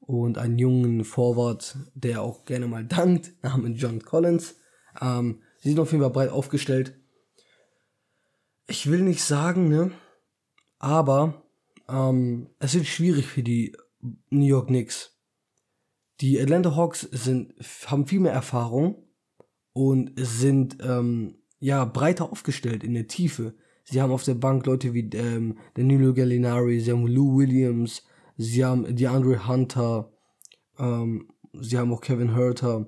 und 0.00 0.38
einen 0.38 0.58
jungen 0.58 1.04
Forward, 1.04 1.76
der 1.94 2.22
auch 2.22 2.44
gerne 2.44 2.66
mal 2.68 2.84
dankt, 2.84 3.32
namens 3.42 3.80
John 3.80 4.02
Collins. 4.02 4.56
Ähm, 5.00 5.42
sie 5.58 5.70
sind 5.70 5.80
auf 5.80 5.90
jeden 5.92 6.02
Fall 6.02 6.12
breit 6.12 6.30
aufgestellt. 6.30 6.94
Ich 8.68 8.90
will 8.90 9.02
nicht 9.02 9.22
sagen, 9.22 9.68
ne, 9.68 9.90
aber 10.78 11.42
ähm, 11.88 12.50
es 12.58 12.74
wird 12.74 12.86
schwierig 12.86 13.26
für 13.26 13.42
die 13.42 13.76
New 14.30 14.46
York 14.46 14.68
Knicks. 14.68 15.16
Die 16.20 16.40
Atlanta 16.40 16.74
Hawks 16.74 17.02
sind, 17.02 17.54
haben 17.86 18.06
viel 18.06 18.20
mehr 18.20 18.32
Erfahrung 18.32 19.05
und 19.76 20.12
sind 20.16 20.78
ähm, 20.80 21.34
ja 21.58 21.84
breiter 21.84 22.32
aufgestellt 22.32 22.82
in 22.82 22.94
der 22.94 23.08
Tiefe. 23.08 23.52
Sie 23.84 24.00
haben 24.00 24.10
auf 24.10 24.24
der 24.24 24.34
Bank 24.34 24.64
Leute 24.64 24.94
wie 24.94 25.10
ähm, 25.12 25.58
Danilo 25.74 26.14
Gallinari, 26.14 26.80
sie 26.80 26.92
haben 26.92 27.06
Lou 27.06 27.36
Williams, 27.36 28.02
sie 28.38 28.64
haben 28.64 28.96
DeAndre 28.96 29.46
Hunter, 29.46 30.10
ähm, 30.78 31.28
sie 31.52 31.76
haben 31.76 31.92
auch 31.92 32.00
Kevin 32.00 32.34
Herter. 32.34 32.86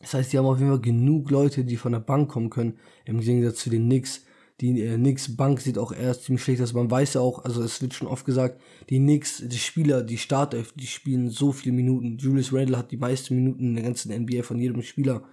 Das 0.00 0.14
heißt, 0.14 0.30
sie 0.30 0.38
haben 0.38 0.46
auf 0.46 0.58
jeden 0.58 0.70
Fall 0.70 0.80
genug 0.80 1.30
Leute, 1.30 1.66
die 1.66 1.76
von 1.76 1.92
der 1.92 2.00
Bank 2.00 2.30
kommen 2.30 2.48
können, 2.48 2.78
im 3.04 3.20
Gegensatz 3.20 3.58
zu 3.58 3.68
den 3.68 3.84
Knicks, 3.84 4.24
die 4.62 4.80
äh, 4.80 4.96
Knicks 4.96 5.36
Bank 5.36 5.60
sieht 5.60 5.76
auch 5.76 5.92
erst 5.92 6.24
ziemlich 6.24 6.42
schlecht 6.42 6.62
aus. 6.62 6.72
Man 6.72 6.90
weiß 6.90 7.12
ja 7.14 7.20
auch, 7.20 7.44
also 7.44 7.62
es 7.62 7.82
wird 7.82 7.92
schon 7.92 8.08
oft 8.08 8.24
gesagt, 8.24 8.58
die 8.88 8.98
Knicks, 8.98 9.42
die 9.46 9.58
Spieler, 9.58 10.02
die 10.02 10.16
Startelf, 10.18 10.72
die 10.72 10.86
spielen 10.86 11.28
so 11.28 11.52
viele 11.52 11.74
Minuten. 11.74 12.16
Julius 12.16 12.54
Randle 12.54 12.78
hat 12.78 12.90
die 12.90 12.96
meisten 12.96 13.34
Minuten 13.34 13.64
in 13.64 13.74
der 13.74 13.84
ganzen 13.84 14.12
NBA 14.14 14.42
von 14.42 14.58
jedem 14.58 14.80
Spieler. 14.80 15.24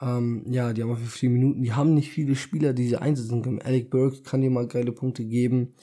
Ähm, 0.00 0.44
ja, 0.50 0.72
die 0.72 0.82
haben 0.82 0.90
auf 0.90 0.98
viele 1.00 1.32
Minuten. 1.32 1.62
Die 1.62 1.72
haben 1.72 1.94
nicht 1.94 2.10
viele 2.10 2.36
Spieler, 2.36 2.72
die 2.72 2.88
sie 2.88 2.96
einsetzen 2.96 3.42
können. 3.42 3.62
Alec 3.62 3.90
Burke 3.90 4.22
kann 4.22 4.40
dir 4.40 4.50
mal 4.50 4.66
geile 4.66 4.92
Punkte 4.92 5.24
geben. 5.24 5.74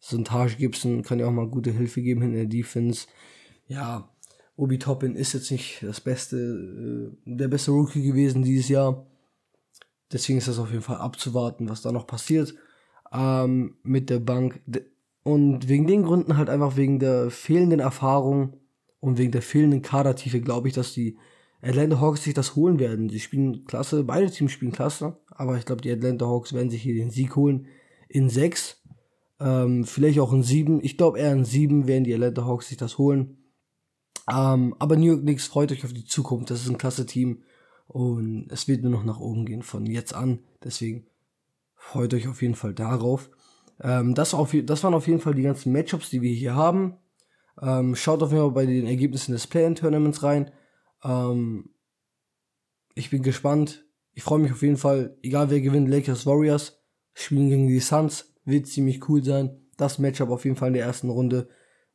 So 0.00 0.16
ein 0.16 0.24
Taj 0.24 0.54
Gibson 0.56 1.02
kann 1.02 1.18
dir 1.18 1.28
auch 1.28 1.32
mal 1.32 1.48
gute 1.48 1.70
Hilfe 1.70 2.02
geben 2.02 2.22
in 2.22 2.32
der 2.32 2.46
Defense. 2.46 3.06
Ja, 3.66 4.10
Obi 4.56 4.78
Toppin 4.78 5.14
ist 5.14 5.32
jetzt 5.32 5.50
nicht 5.50 5.82
das 5.82 6.00
beste, 6.00 6.36
äh, 6.36 7.16
der 7.24 7.48
beste 7.48 7.70
Rookie 7.70 8.02
gewesen 8.02 8.42
dieses 8.42 8.68
Jahr. 8.68 9.06
Deswegen 10.12 10.38
ist 10.38 10.48
das 10.48 10.58
auf 10.58 10.70
jeden 10.70 10.82
Fall 10.82 10.96
abzuwarten, 10.96 11.68
was 11.68 11.82
da 11.82 11.92
noch 11.92 12.06
passiert 12.06 12.54
ähm, 13.12 13.76
mit 13.82 14.10
der 14.10 14.20
Bank. 14.20 14.60
Und 15.22 15.68
wegen 15.68 15.86
den 15.86 16.02
Gründen 16.02 16.36
halt 16.36 16.48
einfach 16.48 16.76
wegen 16.76 16.98
der 16.98 17.30
fehlenden 17.30 17.80
Erfahrung 17.80 18.56
und 19.00 19.18
wegen 19.18 19.32
der 19.32 19.42
fehlenden 19.42 19.82
Kadertiefe 19.82 20.40
glaube 20.40 20.68
ich, 20.68 20.74
dass 20.74 20.92
die 20.92 21.18
Atlanta 21.62 22.00
Hawks 22.00 22.24
sich 22.24 22.34
das 22.34 22.56
holen 22.56 22.78
werden. 22.78 23.08
Sie 23.08 23.20
spielen 23.20 23.64
klasse, 23.64 24.04
beide 24.04 24.30
Teams 24.30 24.52
spielen 24.52 24.72
klasse, 24.72 25.18
aber 25.28 25.58
ich 25.58 25.66
glaube, 25.66 25.82
die 25.82 25.90
Atlanta 25.90 26.26
Hawks 26.26 26.52
werden 26.52 26.70
sich 26.70 26.82
hier 26.82 26.94
den 26.94 27.10
Sieg 27.10 27.36
holen 27.36 27.66
in 28.08 28.28
sechs, 28.28 28.82
ähm, 29.38 29.84
vielleicht 29.84 30.18
auch 30.20 30.32
in 30.32 30.42
sieben. 30.42 30.82
Ich 30.82 30.96
glaube 30.96 31.18
eher 31.18 31.32
in 31.32 31.44
sieben 31.44 31.86
werden 31.86 32.04
die 32.04 32.14
Atlanta 32.14 32.44
Hawks 32.44 32.68
sich 32.68 32.76
das 32.76 32.98
holen. 32.98 33.38
Ähm, 34.30 34.74
aber 34.78 34.96
New 34.96 35.06
York 35.06 35.22
Knicks 35.22 35.46
freut 35.46 35.72
euch 35.72 35.84
auf 35.84 35.92
die 35.92 36.04
Zukunft. 36.04 36.50
Das 36.50 36.62
ist 36.62 36.68
ein 36.68 36.78
klasse 36.78 37.06
Team. 37.06 37.42
Und 37.86 38.46
es 38.50 38.68
wird 38.68 38.82
nur 38.82 38.92
noch 38.92 39.04
nach 39.04 39.18
oben 39.18 39.44
gehen 39.46 39.62
von 39.62 39.84
jetzt 39.86 40.14
an. 40.14 40.40
Deswegen 40.62 41.06
freut 41.74 42.14
euch 42.14 42.28
auf 42.28 42.40
jeden 42.40 42.54
Fall 42.54 42.72
darauf. 42.72 43.30
Ähm, 43.82 44.14
das, 44.14 44.34
auf, 44.34 44.54
das 44.64 44.84
waren 44.84 44.94
auf 44.94 45.08
jeden 45.08 45.20
Fall 45.20 45.34
die 45.34 45.42
ganzen 45.42 45.72
Matchups, 45.72 46.10
die 46.10 46.22
wir 46.22 46.32
hier 46.32 46.54
haben. 46.54 46.96
Ähm, 47.60 47.96
schaut 47.96 48.22
auf 48.22 48.30
jeden 48.30 48.42
Fall 48.42 48.52
bei 48.52 48.66
den 48.66 48.86
Ergebnissen 48.86 49.32
des 49.32 49.46
Play-In-Tournaments 49.46 50.22
rein. 50.22 50.50
Ähm, 51.04 51.70
ich 52.94 53.10
bin 53.10 53.22
gespannt. 53.22 53.84
Ich 54.12 54.22
freue 54.22 54.40
mich 54.40 54.52
auf 54.52 54.62
jeden 54.62 54.76
Fall, 54.76 55.16
egal 55.22 55.50
wer 55.50 55.60
gewinnt, 55.60 55.88
Lakers 55.88 56.26
Warriors, 56.26 56.82
spielen 57.14 57.48
gegen 57.48 57.68
die 57.68 57.80
Suns, 57.80 58.34
wird 58.44 58.66
ziemlich 58.66 59.08
cool 59.08 59.22
sein. 59.22 59.68
Das 59.76 59.98
Matchup 59.98 60.30
auf 60.30 60.44
jeden 60.44 60.56
Fall 60.56 60.68
in 60.68 60.74
der 60.74 60.84
ersten 60.84 61.10
Runde. 61.10 61.48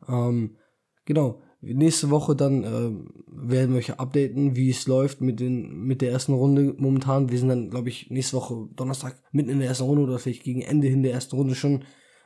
Ähm, 0.08 0.58
genau. 1.04 1.42
Nächste 1.62 2.12
Woche 2.12 2.36
dann 2.36 2.64
äh, 2.64 2.92
werden 3.28 3.72
wir 3.72 3.80
euch 3.80 4.00
updaten, 4.00 4.56
wie 4.56 4.70
es 4.70 4.86
läuft 4.88 5.22
mit, 5.22 5.40
den, 5.40 5.82
mit 5.82 6.02
der 6.02 6.12
ersten 6.12 6.34
Runde 6.34 6.76
momentan. 6.78 7.32
Wir 7.32 7.40
sind 7.40 7.50
dann, 7.50 7.70
glaube 7.72 7.90
ich, 7.90 8.12
nächste 8.12 8.38
Woche 8.38 8.70
Donnerstag 8.76 9.16
mitten 9.32 9.50
in 9.50 9.60
der 9.60 9.70
ersten 9.70 9.86
Runde 9.86 10.04
oder 10.04 10.20
vielleicht 10.20 10.44
gegen 10.44 10.62
Ende 10.62 10.88
hin 10.88 11.02
der 11.02 11.14
ersten 11.14 11.36
Runde 11.36 11.56
schon, 11.56 11.84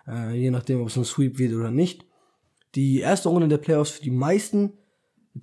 äh, 0.07 0.35
je 0.35 0.51
nachdem, 0.51 0.81
ob 0.81 0.89
es 0.89 0.97
ein 0.97 1.05
Sweep 1.05 1.39
wird 1.39 1.53
oder 1.53 1.71
nicht. 1.71 2.05
Die 2.75 2.99
erste 2.99 3.29
Runde 3.29 3.47
der 3.47 3.59
Playoffs 3.59 3.91
für 3.91 4.03
die 4.03 4.11
meisten 4.11 4.73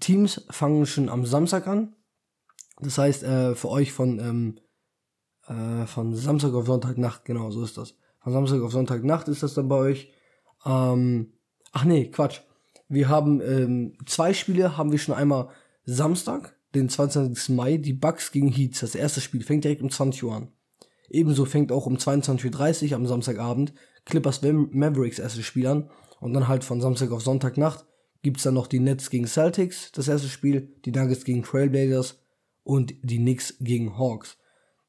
Teams 0.01 0.47
fangen 0.51 0.87
schon 0.87 1.09
am 1.09 1.25
Samstag 1.27 1.67
an. 1.67 1.95
Das 2.81 2.99
heißt, 2.99 3.23
äh, 3.23 3.55
für 3.55 3.69
euch 3.71 3.93
von, 3.93 4.19
ähm, 4.19 4.59
äh, 5.47 5.87
von 5.87 6.15
Samstag 6.15 6.53
auf 6.55 6.67
Sonntagnacht, 6.67 7.25
genau, 7.25 7.51
so 7.51 7.63
ist 7.63 7.79
das. 7.79 7.97
Von 8.21 8.33
Samstag 8.33 8.61
auf 8.63 8.73
Sonntagnacht 8.73 9.29
ist 9.29 9.43
das 9.43 9.55
dann 9.55 9.69
bei 9.69 9.77
euch. 9.77 10.13
Ähm, 10.65 11.33
ach 11.73 11.85
nee, 11.85 12.11
Quatsch. 12.11 12.41
Wir 12.89 13.09
haben 13.09 13.41
ähm, 13.41 13.97
zwei 14.07 14.33
Spiele, 14.33 14.77
haben 14.77 14.93
wir 14.93 14.99
schon 14.99 15.15
einmal 15.15 15.49
Samstag, 15.85 16.57
den 16.75 16.89
22. 16.89 17.55
Mai, 17.55 17.79
die 17.79 17.93
Bucks 17.93 18.33
gegen 18.33 18.49
Heats. 18.49 18.81
Das 18.81 18.95
erste 18.95 19.21
Spiel 19.21 19.43
fängt 19.43 19.65
direkt 19.65 19.83
um 19.83 19.91
20 19.91 20.25
Uhr 20.25 20.35
an. 20.35 20.53
Ebenso 21.09 21.45
fängt 21.45 21.73
auch 21.73 21.87
um 21.87 21.97
22.30 21.97 22.91
Uhr 22.91 22.97
am 22.97 23.07
Samstagabend 23.07 23.73
Clippers 24.05 24.43
Mavericks 24.43 25.19
erstes 25.19 25.45
Spiel 25.45 25.67
an. 25.67 25.91
Und 26.21 26.33
dann 26.33 26.49
halt 26.49 26.65
von 26.65 26.81
Samstag 26.81 27.11
auf 27.13 27.23
Sonntagnacht 27.23 27.85
gibt's 28.27 28.43
dann 28.43 28.55
noch 28.55 28.67
die 28.67 28.81
Nets 28.81 29.09
gegen 29.09 29.29
Celtics, 29.29 29.93
das 29.93 30.09
erste 30.09 30.29
Spiel, 30.29 30.75
die 30.85 30.91
Nuggets 30.91 31.25
gegen 31.25 31.45
Trailblazers 31.45 32.21
und 32.65 32.93
die 33.03 33.19
Knicks 33.19 33.57
gegen 33.61 33.97
Hawks. 33.97 34.37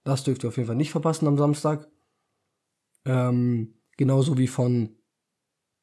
Das 0.03 0.23
dürft 0.23 0.43
ihr 0.43 0.47
auf 0.47 0.57
jeden 0.57 0.65
Fall 0.65 0.75
nicht 0.75 0.89
verpassen 0.89 1.27
am 1.27 1.37
Samstag. 1.37 1.87
Ähm, 3.05 3.75
genauso 3.95 4.39
wie 4.39 4.47
von 4.47 4.95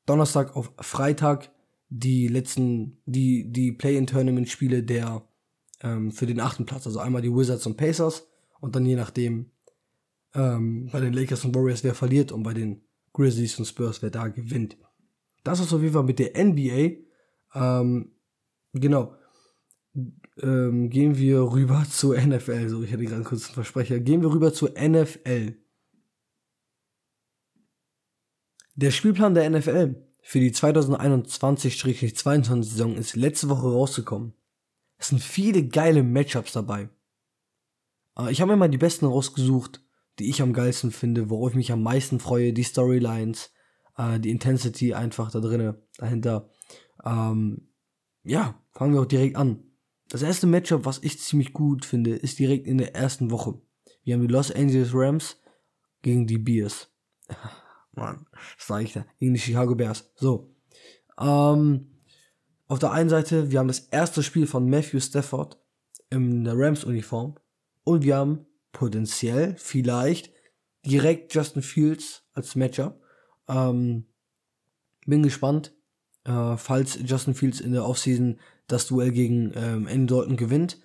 Donnerstag 0.05 0.57
auf 0.57 0.73
Freitag 0.81 1.53
die 1.91 2.27
letzten, 2.27 3.01
die, 3.07 3.53
die 3.53 3.71
Play-in-Tournament-Spiele 3.71 4.83
der 4.83 5.23
ähm, 5.81 6.11
für 6.11 6.27
den 6.27 6.41
achten 6.41 6.67
Platz. 6.67 6.89
Also 6.89 6.99
einmal 6.99 7.23
die 7.23 7.33
Wizards 7.33 7.67
und 7.67 7.77
Pacers 7.77 8.27
und 8.61 8.75
dann 8.75 8.85
je 8.85 8.97
nachdem 8.97 9.53
ähm, 10.35 10.89
bei 10.91 10.99
den 10.99 11.13
Lakers 11.13 11.45
und 11.45 11.55
Warriors 11.55 11.85
wer 11.85 11.95
verliert 11.95 12.33
und 12.33 12.43
bei 12.43 12.53
den 12.53 12.83
Grizzlies 13.13 13.61
und 13.61 13.67
Spurs 13.67 14.03
wer 14.03 14.11
da 14.11 14.27
gewinnt. 14.27 14.77
Das 15.45 15.61
ist 15.61 15.73
auf 15.73 15.83
jeden 15.83 15.95
Fall 15.95 16.03
mit 16.03 16.19
der 16.19 16.33
NBA. 16.43 17.04
Ähm, 17.55 18.13
genau. 18.73 19.15
Ähm, 20.41 20.91
gehen 20.91 21.17
wir 21.17 21.53
rüber 21.53 21.85
zur 21.91 22.21
NFL. 22.21 22.69
So, 22.69 22.83
ich 22.83 22.93
hatte 22.93 23.05
gerade 23.05 23.23
kurz 23.23 23.47
einen 23.47 23.55
Versprecher. 23.55 24.01
Gehen 24.01 24.23
wir 24.23 24.31
rüber 24.31 24.53
zur 24.53 24.71
NFL. 24.71 25.57
Der 28.77 28.91
Spielplan 28.91 29.35
der 29.35 29.49
NFL 29.51 29.95
für 30.21 30.41
die 30.41 30.51
2021-22 30.51 32.65
Saison 32.65 32.97
ist 32.97 33.15
letzte 33.15 33.49
Woche 33.49 33.69
rausgekommen. 33.69 34.35
Es 34.97 35.07
sind 35.09 35.23
viele 35.23 35.69
geile 35.69 36.03
Matchups 36.03 36.53
dabei. 36.53 36.89
Äh, 38.19 38.33
ich 38.33 38.41
habe 38.41 38.53
mir 38.53 38.57
mal 38.57 38.69
die 38.69 38.79
besten 38.79 39.07
rausgesucht, 39.07 39.81
die 40.19 40.29
ich 40.29 40.43
am 40.43 40.53
geilsten 40.53 40.91
finde, 40.91 41.31
worauf 41.31 41.51
ich 41.51 41.57
mich 41.57 41.73
am 41.73 41.83
meisten 41.83 42.21
freue, 42.21 42.53
die 42.53 42.65
Storylines, 42.65 43.53
äh, 43.97 44.19
die 44.19 44.31
Intensity 44.31 44.95
einfach 44.95 45.31
da 45.31 45.41
drinnen, 45.41 45.77
dahinter. 45.99 46.51
Ähm, 47.05 47.69
ja, 48.23 48.61
fangen 48.73 48.95
wir 48.95 49.03
auch 49.03 49.07
direkt 49.07 49.37
an. 49.37 49.63
Das 50.09 50.23
erste 50.23 50.47
Matchup, 50.47 50.85
was 50.85 50.99
ich 51.03 51.21
ziemlich 51.21 51.53
gut 51.53 51.85
finde, 51.85 52.15
ist 52.15 52.39
direkt 52.39 52.67
in 52.67 52.79
der 52.79 52.95
ersten 52.95 53.31
Woche. 53.31 53.61
Wir 54.03 54.15
haben 54.15 54.23
die 54.23 54.33
Los 54.33 54.51
Angeles 54.51 54.91
Rams 54.93 55.41
gegen 56.03 56.27
die 56.27 56.39
Bears. 56.39 56.91
Mann, 57.93 58.27
was 58.33 58.67
sag 58.67 58.83
ich 58.83 58.93
da? 58.93 59.07
Gegen 59.19 59.35
die 59.35 59.41
Chicago 59.41 59.75
Bears. 59.75 60.11
So. 60.17 60.55
Ähm, 61.19 61.95
auf 62.67 62.79
der 62.79 62.93
einen 62.93 63.09
Seite, 63.09 63.51
wir 63.51 63.59
haben 63.59 63.69
das 63.69 63.81
erste 63.91 64.23
Spiel 64.23 64.47
von 64.47 64.69
Matthew 64.69 65.01
Stafford 65.01 65.59
in 66.11 66.45
der 66.45 66.57
Rams-Uniform. 66.57 67.37
Und 67.85 68.03
wir 68.03 68.17
haben 68.17 68.47
potenziell, 68.73 69.55
vielleicht, 69.59 70.33
direkt 70.85 71.35
Justin 71.35 71.63
Fields 71.63 72.27
als 72.33 72.57
Matchup. 72.57 73.01
Ähm, 73.49 74.07
bin 75.07 75.23
gespannt, 75.23 75.75
äh, 76.25 76.57
falls 76.57 76.99
Justin 77.05 77.35
Fields 77.35 77.61
in 77.61 77.73
der 77.73 77.87
Offseason 77.87 78.39
das 78.67 78.87
Duell 78.87 79.13
gegen 79.13 79.53
ähm, 79.55 79.87
Andy 79.87 80.07
Dalton 80.07 80.37
gewinnt, 80.37 80.79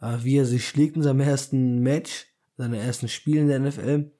äh, 0.00 0.18
wie 0.22 0.36
er 0.36 0.46
sich 0.46 0.66
schlägt 0.66 0.96
in 0.96 1.02
seinem 1.02 1.20
ersten 1.20 1.80
Match, 1.80 2.26
seinem 2.56 2.74
ersten 2.74 3.08
Spiel 3.08 3.38
in 3.38 3.48
der 3.48 3.58
NFL. 3.58 4.12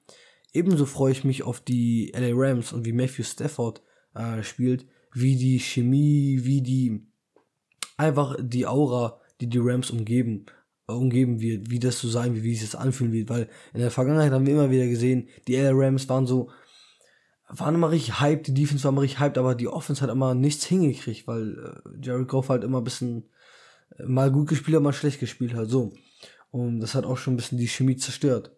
Ebenso 0.53 0.85
freue 0.85 1.11
ich 1.11 1.23
mich 1.23 1.43
auf 1.43 1.61
die 1.61 2.13
LA 2.15 2.31
Rams 2.33 2.73
und 2.73 2.85
wie 2.85 2.93
Matthew 2.93 3.23
Stafford 3.23 3.81
äh, 4.13 4.43
spielt, 4.43 4.85
wie 5.13 5.35
die 5.35 5.59
Chemie, 5.59 6.41
wie 6.43 6.61
die 6.61 7.07
einfach 7.97 8.35
die 8.39 8.67
Aura, 8.67 9.19
die 9.39 9.47
die 9.47 9.59
Rams 9.59 9.91
umgeben, 9.91 10.45
äh, 10.87 10.93
umgeben 10.93 11.41
wird, 11.41 11.69
wie 11.69 11.79
das 11.79 11.99
so 11.99 12.09
sein 12.09 12.35
wird, 12.35 12.43
wie 12.43 12.53
es 12.53 12.61
das 12.61 12.75
anfühlen 12.75 13.13
wird, 13.13 13.29
weil 13.29 13.49
in 13.73 13.79
der 13.79 13.91
Vergangenheit 13.91 14.31
haben 14.31 14.45
wir 14.45 14.53
immer 14.53 14.71
wieder 14.71 14.87
gesehen, 14.87 15.29
die 15.47 15.55
LA 15.55 15.71
Rams 15.73 16.07
waren 16.09 16.27
so, 16.27 16.49
waren 17.47 17.75
immer 17.75 17.91
richtig 17.91 18.19
hyped, 18.19 18.47
die 18.47 18.53
Defense 18.53 18.83
war 18.83 18.91
immer 18.91 19.01
richtig 19.01 19.19
hyped, 19.19 19.37
aber 19.37 19.55
die 19.55 19.67
Offense 19.67 20.01
hat 20.01 20.09
immer 20.09 20.33
nichts 20.33 20.65
hingekriegt, 20.65 21.27
weil 21.27 21.57
äh, 21.85 22.05
Jared 22.05 22.27
Goff 22.27 22.49
halt 22.49 22.63
immer 22.63 22.79
ein 22.79 22.83
bisschen 22.83 23.29
äh, 23.97 24.03
mal 24.03 24.31
gut 24.31 24.49
gespielt 24.49 24.75
hat, 24.75 24.83
mal 24.83 24.93
schlecht 24.93 25.19
gespielt 25.19 25.53
hat, 25.53 25.69
so. 25.69 25.93
Und 26.51 26.79
das 26.79 26.95
hat 26.95 27.05
auch 27.05 27.17
schon 27.17 27.33
ein 27.33 27.37
bisschen 27.37 27.57
die 27.57 27.67
Chemie 27.67 27.97
zerstört. 27.97 28.51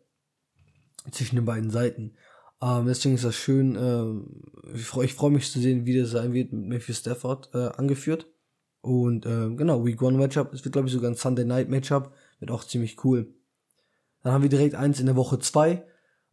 Zwischen 1.11 1.35
den 1.37 1.45
beiden 1.45 1.69
Seiten. 1.69 2.13
Ähm, 2.61 2.85
deswegen 2.85 3.15
ist 3.15 3.23
das 3.23 3.35
schön. 3.35 3.75
Äh, 3.75 4.75
ich 4.77 4.85
freue 4.85 5.07
freu 5.07 5.29
mich 5.29 5.51
zu 5.51 5.59
sehen, 5.59 5.85
wie 5.85 5.97
das 5.97 6.11
sein 6.11 6.33
wird 6.33 6.53
mit 6.53 6.67
Matthew 6.67 6.93
Stafford 6.93 7.49
äh, 7.53 7.69
angeführt. 7.69 8.27
Und 8.81 9.25
äh, 9.25 9.49
genau, 9.55 9.85
Week 9.85 10.01
One 10.01 10.17
Matchup. 10.17 10.53
Es 10.53 10.63
wird, 10.63 10.73
glaube 10.73 10.87
ich, 10.87 10.93
sogar 10.93 11.09
ein 11.09 11.15
Sunday 11.15 11.45
Night 11.45 11.69
Matchup. 11.69 12.13
Wird 12.39 12.51
auch 12.51 12.63
ziemlich 12.63 13.03
cool. 13.03 13.33
Dann 14.21 14.33
haben 14.33 14.43
wir 14.43 14.49
direkt 14.49 14.75
eins 14.75 14.99
in 14.99 15.05
der 15.05 15.15
Woche 15.15 15.39
zwei. 15.39 15.85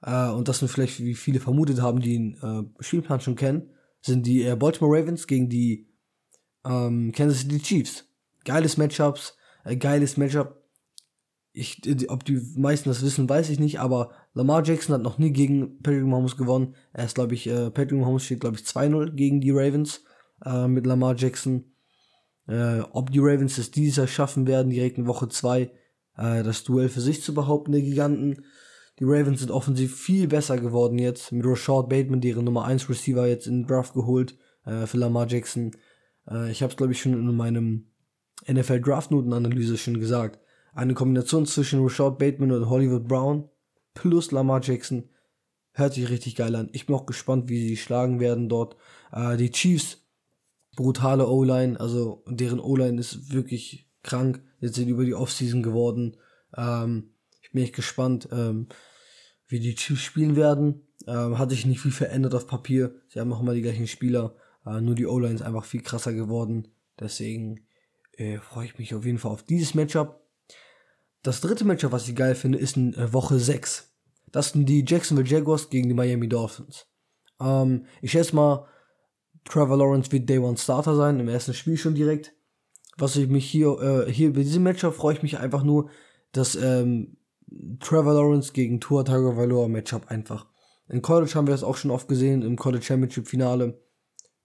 Äh, 0.04 0.28
und 0.28 0.48
das 0.48 0.58
sind 0.58 0.68
vielleicht, 0.68 1.00
wie 1.00 1.14
viele 1.14 1.40
vermutet 1.40 1.80
haben, 1.80 2.00
die 2.00 2.12
den 2.12 2.34
äh, 2.42 2.82
Spielplan 2.82 3.20
schon 3.20 3.36
kennen, 3.36 3.70
sind 4.02 4.26
die 4.26 4.44
äh, 4.44 4.54
Baltimore 4.56 4.98
Ravens 4.98 5.26
gegen 5.26 5.48
die 5.48 5.88
ähm, 6.64 7.12
Kansas 7.12 7.40
City 7.40 7.58
Chiefs. 7.58 8.04
Geiles 8.44 8.76
Matchups, 8.76 9.36
äh, 9.64 9.76
geiles 9.76 10.16
Matchup. 10.16 10.60
Ich, 11.56 11.80
ob 12.08 12.24
die 12.24 12.40
meisten 12.56 12.88
das 12.88 13.02
wissen, 13.02 13.28
weiß 13.28 13.48
ich 13.48 13.60
nicht, 13.60 13.78
aber 13.78 14.10
Lamar 14.34 14.64
Jackson 14.64 14.94
hat 14.96 15.02
noch 15.02 15.18
nie 15.18 15.30
gegen 15.30 15.80
Patrick 15.82 16.04
Mahomes 16.04 16.36
gewonnen. 16.36 16.74
Er 16.92 17.04
ist, 17.04 17.14
glaube 17.14 17.34
ich, 17.34 17.46
äh, 17.46 17.70
Patrick 17.70 18.00
Mahomes 18.00 18.24
steht, 18.24 18.40
glaube 18.40 18.56
ich, 18.56 18.64
2-0 18.64 19.12
gegen 19.12 19.40
die 19.40 19.52
Ravens 19.52 20.02
äh, 20.44 20.66
mit 20.66 20.84
Lamar 20.84 21.14
Jackson. 21.16 21.72
Äh, 22.48 22.80
ob 22.90 23.10
die 23.10 23.20
Ravens 23.20 23.56
es 23.56 23.70
dieses 23.70 23.96
Jahr 23.96 24.08
schaffen 24.08 24.48
werden, 24.48 24.70
direkt 24.70 24.98
in 24.98 25.06
Woche 25.06 25.28
2 25.28 25.70
äh, 26.16 26.42
das 26.42 26.64
Duell 26.64 26.88
für 26.88 27.00
sich 27.00 27.22
zu 27.22 27.34
behaupten, 27.34 27.72
der 27.72 27.82
Giganten. 27.82 28.44
Die 29.00 29.04
Ravens 29.04 29.40
sind 29.40 29.50
offensiv 29.50 29.96
viel 29.96 30.28
besser 30.28 30.58
geworden 30.58 30.98
jetzt, 30.98 31.32
mit 31.32 31.44
Rashad 31.44 31.88
Bateman, 31.88 32.20
deren 32.20 32.44
Nummer 32.44 32.64
1 32.64 32.88
Receiver 32.88 33.26
jetzt 33.26 33.46
in 33.46 33.62
den 33.62 33.66
Draft 33.66 33.94
geholt, 33.94 34.36
äh, 34.64 34.86
für 34.86 34.98
Lamar 34.98 35.26
Jackson. 35.26 35.72
Äh, 36.28 36.50
ich 36.50 36.62
habe 36.62 36.70
es, 36.70 36.76
glaube 36.76 36.92
ich, 36.92 37.00
schon 37.00 37.12
in 37.12 37.36
meinem 37.36 37.86
NFL 38.46 38.80
Draft 38.80 39.10
Notenanalyse 39.10 39.78
schon 39.78 39.98
gesagt. 39.98 40.38
Eine 40.74 40.94
Kombination 40.94 41.46
zwischen 41.46 41.82
Rashad 41.82 42.18
Bateman 42.18 42.52
und 42.52 42.68
Hollywood 42.68 43.08
Brown 43.08 43.48
plus 43.94 44.32
Lamar 44.32 44.60
Jackson 44.62 45.08
hört 45.72 45.94
sich 45.94 46.08
richtig 46.08 46.36
geil 46.36 46.54
an. 46.54 46.68
Ich 46.72 46.86
bin 46.86 46.94
auch 46.94 47.06
gespannt, 47.06 47.48
wie 47.48 47.60
sie 47.60 47.76
schlagen 47.76 48.20
werden 48.20 48.48
dort. 48.48 48.76
Äh, 49.12 49.36
die 49.36 49.50
Chiefs 49.50 50.04
brutale 50.76 51.28
O-Line, 51.28 51.78
also 51.78 52.24
deren 52.26 52.60
O-Line 52.60 52.98
ist 52.98 53.32
wirklich 53.32 53.88
krank. 54.02 54.42
Jetzt 54.60 54.76
sind 54.76 54.88
über 54.88 55.04
die 55.04 55.14
Offseason 55.14 55.62
geworden. 55.62 56.16
Ähm, 56.56 57.13
bin 57.54 57.62
echt 57.62 57.74
gespannt, 57.74 58.28
ähm, 58.30 58.68
wie 59.46 59.60
die 59.60 59.74
Chiefs 59.74 60.02
spielen 60.02 60.36
werden. 60.36 60.82
Ähm, 61.06 61.38
hat 61.38 61.50
sich 61.50 61.66
nicht 61.66 61.80
viel 61.80 61.92
verändert 61.92 62.34
auf 62.34 62.46
Papier. 62.46 62.94
Sie 63.08 63.20
haben 63.20 63.32
auch 63.32 63.40
immer 63.40 63.54
die 63.54 63.62
gleichen 63.62 63.86
Spieler. 63.86 64.34
Äh, 64.66 64.80
nur 64.80 64.94
die 64.94 65.06
O-Line 65.06 65.34
ist 65.34 65.42
einfach 65.42 65.64
viel 65.64 65.82
krasser 65.82 66.12
geworden. 66.12 66.68
Deswegen 66.98 67.66
äh, 68.12 68.38
freue 68.38 68.66
ich 68.66 68.78
mich 68.78 68.94
auf 68.94 69.04
jeden 69.04 69.18
Fall 69.18 69.32
auf 69.32 69.42
dieses 69.42 69.74
Matchup. 69.74 70.20
Das 71.22 71.40
dritte 71.40 71.64
Matchup, 71.64 71.92
was 71.92 72.08
ich 72.08 72.14
geil 72.14 72.34
finde, 72.34 72.58
ist 72.58 72.76
in 72.76 72.94
äh, 72.94 73.12
Woche 73.12 73.38
6. 73.38 73.92
Das 74.30 74.50
sind 74.50 74.66
die 74.68 74.84
Jacksonville 74.86 75.28
Jaguars 75.28 75.70
gegen 75.70 75.88
die 75.88 75.94
Miami 75.94 76.28
Dolphins. 76.28 76.86
Ähm, 77.40 77.86
ich 78.02 78.12
schätze 78.12 78.34
mal, 78.34 78.66
Trevor 79.44 79.76
Lawrence 79.76 80.10
wird 80.10 80.28
Day 80.28 80.38
One 80.38 80.56
Starter 80.56 80.96
sein, 80.96 81.20
im 81.20 81.28
ersten 81.28 81.54
Spiel 81.54 81.76
schon 81.76 81.94
direkt. 81.94 82.32
Was 82.96 83.16
ich 83.16 83.28
mich 83.28 83.50
hier, 83.50 84.06
äh, 84.06 84.12
hier 84.12 84.32
bei 84.32 84.42
diesem 84.42 84.62
Matchup 84.62 84.94
freue 84.94 85.14
ich 85.14 85.22
mich 85.22 85.38
einfach 85.38 85.62
nur, 85.62 85.90
dass 86.32 86.56
ähm, 86.56 87.16
Trevor 87.80 88.14
Lawrence 88.14 88.52
gegen 88.52 88.80
Tua 88.80 89.02
Tagovailoa 89.04 89.68
Matchup 89.68 90.10
einfach. 90.10 90.46
In 90.88 91.02
College 91.02 91.32
haben 91.34 91.46
wir 91.46 91.54
das 91.54 91.64
auch 91.64 91.76
schon 91.76 91.90
oft 91.90 92.08
gesehen, 92.08 92.42
im 92.42 92.56
College 92.56 92.84
Championship 92.84 93.26
Finale. 93.26 93.80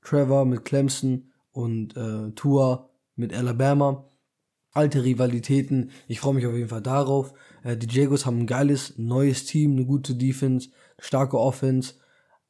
Trevor 0.01 0.45
mit 0.45 0.63
Clemson 0.63 1.31
und 1.51 1.97
äh, 1.97 2.31
Tua 2.31 2.89
mit 3.15 3.33
Alabama. 3.33 4.09
Alte 4.71 5.03
Rivalitäten. 5.03 5.91
Ich 6.07 6.19
freue 6.19 6.35
mich 6.35 6.45
auf 6.45 6.53
jeden 6.53 6.69
Fall 6.69 6.81
darauf. 6.81 7.33
Äh, 7.63 7.75
die 7.75 7.87
Jaguars 7.87 8.25
haben 8.25 8.39
ein 8.39 8.47
geiles, 8.47 8.97
neues 8.97 9.45
Team, 9.45 9.73
eine 9.73 9.85
gute 9.85 10.15
Defense, 10.15 10.69
starke 10.99 11.37
Offense. 11.37 11.95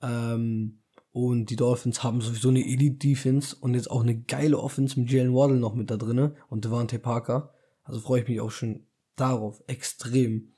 Ähm, 0.02 0.80
und 1.12 1.50
die 1.50 1.56
Dolphins 1.56 2.04
haben 2.04 2.22
sowieso 2.22 2.50
eine 2.50 2.64
Elite-Defense 2.64 3.56
und 3.60 3.74
jetzt 3.74 3.90
auch 3.90 4.04
eine 4.04 4.20
geile 4.22 4.60
Offense 4.60 5.00
mit 5.00 5.12
Jalen 5.12 5.34
Waddle 5.34 5.58
noch 5.58 5.74
mit 5.74 5.90
da 5.90 5.98
drinne 5.98 6.36
und 6.50 6.66
Devante 6.66 7.00
Parker. 7.00 7.54
Also 7.84 8.00
freue 8.00 8.22
ich 8.22 8.28
mich 8.28 8.40
auch 8.42 8.52
schon 8.52 8.86
darauf 9.20 9.64
extrem. 9.68 10.54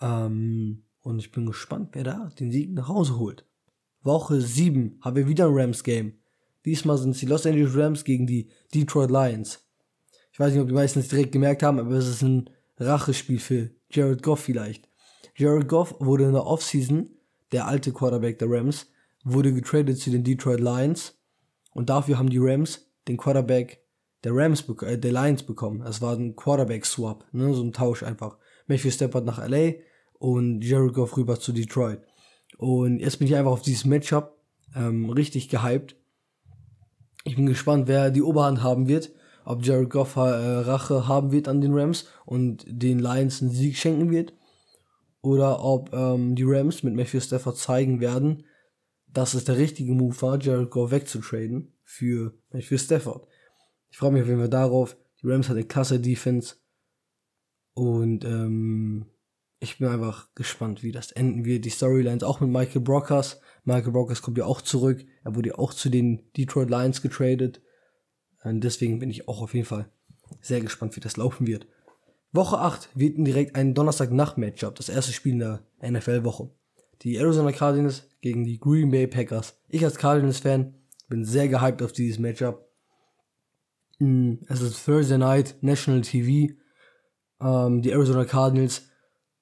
Ähm, 0.00 0.84
und 1.00 1.18
ich 1.18 1.32
bin 1.32 1.46
gespannt, 1.46 1.90
wer 1.92 2.04
da 2.04 2.30
den 2.38 2.50
Sieg 2.50 2.72
nach 2.72 2.88
Hause 2.88 3.18
holt. 3.18 3.46
Woche 4.02 4.40
7 4.40 4.98
haben 5.02 5.16
wir 5.16 5.28
wieder 5.28 5.46
ein 5.46 5.54
Rams-Game. 5.54 6.14
Diesmal 6.64 6.98
sind 6.98 7.10
es 7.12 7.18
die 7.18 7.26
Los 7.26 7.46
Angeles 7.46 7.76
Rams 7.76 8.04
gegen 8.04 8.26
die 8.26 8.50
Detroit 8.74 9.10
Lions. 9.10 9.66
Ich 10.32 10.38
weiß 10.38 10.52
nicht, 10.52 10.60
ob 10.60 10.68
die 10.68 10.74
meisten 10.74 11.00
es 11.00 11.08
direkt 11.08 11.32
gemerkt 11.32 11.62
haben, 11.62 11.78
aber 11.78 11.92
es 11.92 12.06
ist 12.06 12.22
ein 12.22 12.50
Rachespiel 12.78 13.38
für 13.38 13.70
Jared 13.90 14.22
Goff 14.22 14.40
vielleicht. 14.40 14.88
Jared 15.36 15.68
Goff 15.68 15.94
wurde 16.00 16.24
in 16.24 16.32
der 16.32 16.46
Offseason, 16.46 17.10
der 17.52 17.66
alte 17.66 17.92
Quarterback 17.92 18.38
der 18.38 18.50
Rams, 18.50 18.86
wurde 19.24 19.52
getradet 19.52 19.98
zu 19.98 20.10
den 20.10 20.24
Detroit 20.24 20.60
Lions 20.60 21.18
und 21.72 21.90
dafür 21.90 22.18
haben 22.18 22.30
die 22.30 22.38
Rams 22.38 22.90
den 23.08 23.16
Quarterback 23.16 23.82
der 24.24 24.32
Rams, 24.34 24.68
äh, 24.82 24.98
der 24.98 25.12
Lions 25.12 25.42
bekommen. 25.42 25.82
Es 25.82 26.00
war 26.00 26.14
ein 26.14 26.36
Quarterback-Swap, 26.36 27.24
ne, 27.32 27.54
so 27.54 27.62
ein 27.62 27.72
Tausch 27.72 28.02
einfach. 28.02 28.36
Matthew 28.66 28.90
Stafford 28.90 29.24
nach 29.24 29.38
LA 29.46 29.72
und 30.18 30.62
Jared 30.62 30.94
Goff 30.94 31.16
rüber 31.16 31.40
zu 31.40 31.52
Detroit. 31.52 32.00
Und 32.58 33.00
jetzt 33.00 33.18
bin 33.18 33.28
ich 33.28 33.34
einfach 33.34 33.52
auf 33.52 33.62
dieses 33.62 33.84
Matchup 33.84 34.36
ähm, 34.76 35.10
richtig 35.10 35.48
gehypt. 35.48 35.96
Ich 37.24 37.36
bin 37.36 37.46
gespannt, 37.46 37.88
wer 37.88 38.10
die 38.10 38.22
Oberhand 38.22 38.62
haben 38.62 38.88
wird. 38.88 39.10
Ob 39.44 39.64
Jared 39.64 39.90
Goff 39.90 40.16
äh, 40.16 40.20
Rache 40.20 41.08
haben 41.08 41.32
wird 41.32 41.48
an 41.48 41.60
den 41.60 41.74
Rams 41.74 42.06
und 42.26 42.64
den 42.68 42.98
Lions 42.98 43.40
einen 43.40 43.50
Sieg 43.50 43.76
schenken 43.76 44.10
wird. 44.10 44.34
Oder 45.22 45.64
ob 45.64 45.92
ähm, 45.92 46.34
die 46.34 46.44
Rams 46.44 46.82
mit 46.82 46.94
Matthew 46.94 47.20
Stafford 47.20 47.56
zeigen 47.56 48.00
werden, 48.00 48.44
dass 49.08 49.34
es 49.34 49.44
der 49.44 49.56
richtige 49.56 49.92
Move 49.92 50.20
war, 50.22 50.40
Jared 50.40 50.70
Goff 50.70 50.90
wegzutraden 50.90 51.72
für, 51.82 52.34
für 52.60 52.78
Stafford. 52.78 53.26
Ich 53.90 53.98
freue 53.98 54.12
mich 54.12 54.22
auf 54.22 54.28
jeden 54.28 54.40
Fall 54.40 54.48
darauf. 54.48 54.96
Die 55.20 55.26
Rams 55.28 55.48
hat 55.48 55.56
eine 55.56 55.66
klasse 55.66 56.00
Defense. 56.00 56.56
Und 57.74 58.24
ähm, 58.24 59.06
ich 59.58 59.78
bin 59.78 59.88
einfach 59.88 60.28
gespannt, 60.34 60.82
wie 60.82 60.92
das 60.92 61.12
enden 61.12 61.44
wird. 61.44 61.64
Die 61.64 61.70
Storylines 61.70 62.22
auch 62.22 62.40
mit 62.40 62.50
Michael 62.50 62.80
Brockers. 62.80 63.40
Michael 63.64 63.92
Brockers 63.92 64.22
kommt 64.22 64.38
ja 64.38 64.46
auch 64.46 64.62
zurück. 64.62 65.04
Er 65.24 65.34
wurde 65.34 65.50
ja 65.50 65.54
auch 65.56 65.74
zu 65.74 65.90
den 65.90 66.30
Detroit 66.36 66.70
Lions 66.70 67.02
getradet. 67.02 67.60
Und 68.42 68.64
deswegen 68.64 68.98
bin 68.98 69.10
ich 69.10 69.28
auch 69.28 69.42
auf 69.42 69.54
jeden 69.54 69.66
Fall 69.66 69.90
sehr 70.40 70.60
gespannt, 70.60 70.96
wie 70.96 71.00
das 71.00 71.16
laufen 71.16 71.46
wird. 71.46 71.66
Woche 72.32 72.58
8 72.58 72.90
wird 72.94 73.18
direkt 73.18 73.56
ein 73.56 73.74
Donnerstag-Nacht-Matchup, 73.74 74.76
das 74.76 74.88
erste 74.88 75.12
Spiel 75.12 75.32
in 75.32 75.38
der 75.40 75.66
NFL-Woche. 75.82 76.50
Die 77.02 77.16
Arizona 77.16 77.50
Cardinals 77.50 78.08
gegen 78.20 78.44
die 78.44 78.58
Green 78.58 78.90
Bay 78.90 79.06
Packers. 79.06 79.58
Ich 79.68 79.84
als 79.84 79.96
Cardinals-Fan 79.96 80.74
bin 81.08 81.24
sehr 81.24 81.48
gehypt 81.48 81.82
auf 81.82 81.92
dieses 81.92 82.18
Matchup. 82.18 82.69
Es 84.00 84.62
ist 84.62 84.82
Thursday 84.86 85.18
Night, 85.18 85.56
National 85.60 86.00
TV. 86.00 86.54
Ähm, 87.38 87.82
die 87.82 87.90
Arizona 87.90 88.24
Cardinals, 88.24 88.88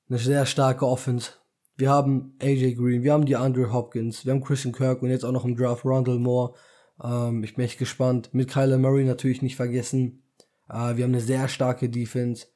eine 0.09 0.19
sehr 0.19 0.47
starke 0.47 0.85
Offense. 0.85 1.31
Wir 1.77 1.91
haben 1.91 2.35
AJ 2.43 2.75
Green, 2.75 3.05
wir 3.05 3.13
haben 3.13 3.25
die 3.25 3.37
Andre 3.37 3.73
Hopkins, 3.73 4.25
wir 4.25 4.33
haben 4.33 4.43
Christian 4.43 4.75
Kirk 4.75 5.01
und 5.01 5.11
jetzt 5.11 5.25
auch 5.25 5.31
noch 5.31 5.45
im 5.45 5.57
Draft 5.57 5.85
Rondell 5.85 6.19
Moore. 6.19 6.55
Ähm, 7.01 7.45
ich 7.45 7.55
bin 7.55 7.67
echt 7.67 7.79
gespannt. 7.79 8.35
Mit 8.35 8.51
Kyler 8.51 8.79
Murray 8.79 9.05
natürlich 9.05 9.43
nicht 9.43 9.55
vergessen. 9.55 10.25
Äh, 10.69 10.97
wir 10.97 11.05
haben 11.05 11.13
eine 11.13 11.21
sehr 11.21 11.47
starke 11.47 11.89
Defense, 11.89 12.49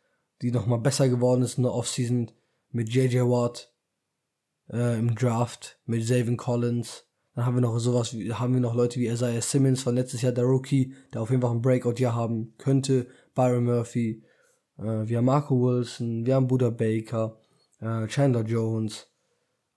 die 0.43 0.51
nochmal 0.51 0.81
besser 0.81 1.09
geworden 1.09 1.43
ist 1.43 1.57
in 1.57 1.63
der 1.63 1.73
Offseason 1.73 2.33
mit 2.71 2.89
JJ 2.89 3.21
Watt, 3.21 3.73
äh, 4.73 4.99
im 4.99 5.15
Draft 5.15 5.79
mit 5.87 6.05
Zavin 6.05 6.37
Collins. 6.37 7.05
Dann 7.35 7.47
haben 7.47 7.55
wir 7.55 7.63
noch 7.63 7.79
sowas, 7.79 8.13
wie, 8.13 8.33
haben 8.33 8.53
wir 8.53 8.61
noch 8.61 8.75
Leute 8.75 9.01
wie 9.01 9.09
Isaiah 9.09 9.41
Simmons 9.41 9.83
von 9.83 9.95
letztes 9.95 10.23
Jahr, 10.23 10.33
der 10.33 10.45
Rookie, 10.45 10.95
der 11.13 11.23
auf 11.23 11.31
jeden 11.31 11.41
Fall 11.41 11.51
ein 11.51 11.63
Breakout-Jahr 11.63 12.15
haben 12.15 12.55
könnte. 12.59 13.07
Byron 13.35 13.65
Murphy. 13.65 14.23
Äh, 14.79 15.09
wir 15.09 15.19
haben 15.19 15.25
Marco 15.25 15.61
Wilson, 15.61 16.27
wir 16.27 16.35
haben 16.35 16.47
Buda 16.47 16.71
Baker, 16.71 17.39
äh, 17.81 18.07
Chandler 18.07 18.45
Jones. 18.45 19.09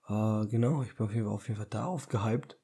Äh, 0.08 0.46
genau, 0.46 0.82
ich 0.82 0.94
bin 0.96 1.06
auf 1.06 1.14
jeden 1.14 1.26
Fall, 1.26 1.34
auf 1.34 1.48
jeden 1.48 1.58
Fall 1.58 1.68
darauf 1.70 2.08
gehypt. 2.08 2.58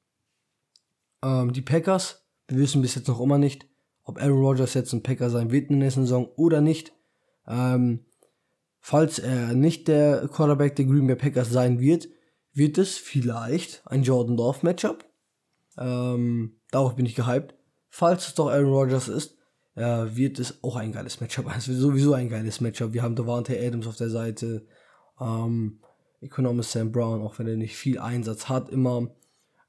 Ähm, 1.23 1.53
die 1.53 1.61
Packers, 1.61 2.27
wir 2.47 2.57
wissen 2.57 2.81
bis 2.81 2.95
jetzt 2.95 3.07
noch 3.07 3.19
immer 3.19 3.37
nicht, 3.37 3.67
ob 4.03 4.21
Aaron 4.21 4.45
Rodgers 4.45 4.73
jetzt 4.73 4.93
ein 4.93 5.03
Packer 5.03 5.29
sein 5.29 5.51
wird 5.51 5.69
in 5.69 5.79
der 5.79 5.87
nächsten 5.87 6.01
Saison 6.01 6.29
oder 6.35 6.61
nicht. 6.61 6.93
Ähm, 7.47 8.05
falls 8.79 9.19
er 9.19 9.53
nicht 9.53 9.87
der 9.87 10.27
Quarterback 10.27 10.75
der 10.75 10.85
Green 10.85 11.07
Bay 11.07 11.15
Packers 11.15 11.49
sein 11.49 11.79
wird, 11.79 12.09
wird 12.53 12.77
es 12.77 12.97
vielleicht 12.97 13.81
ein 13.85 14.03
Jordan 14.03 14.37
Dorf 14.37 14.63
Matchup. 14.63 15.05
Ähm, 15.77 16.59
darauf 16.71 16.95
bin 16.95 17.05
ich 17.05 17.15
gehypt. 17.15 17.55
Falls 17.89 18.27
es 18.27 18.35
doch 18.35 18.49
Aaron 18.49 18.73
Rodgers 18.73 19.07
ist, 19.07 19.37
äh, 19.75 19.81
wird 20.15 20.39
es 20.39 20.63
auch 20.63 20.75
ein 20.75 20.91
geiles 20.91 21.19
Matchup. 21.19 21.45
Es 21.57 21.67
wird 21.67 21.79
sowieso 21.79 22.13
ein 22.13 22.29
geiles 22.29 22.61
Matchup. 22.61 22.93
Wir 22.93 23.03
haben 23.03 23.15
Devante 23.15 23.59
Adams 23.59 23.87
auf 23.87 23.97
der 23.97 24.09
Seite. 24.09 24.65
Ähm, 25.19 25.79
Economist 26.21 26.71
Sam 26.71 26.91
Brown, 26.91 27.21
auch 27.21 27.37
wenn 27.39 27.47
er 27.47 27.57
nicht 27.57 27.75
viel 27.75 27.99
Einsatz 27.99 28.49
hat, 28.49 28.69
immer. 28.69 29.09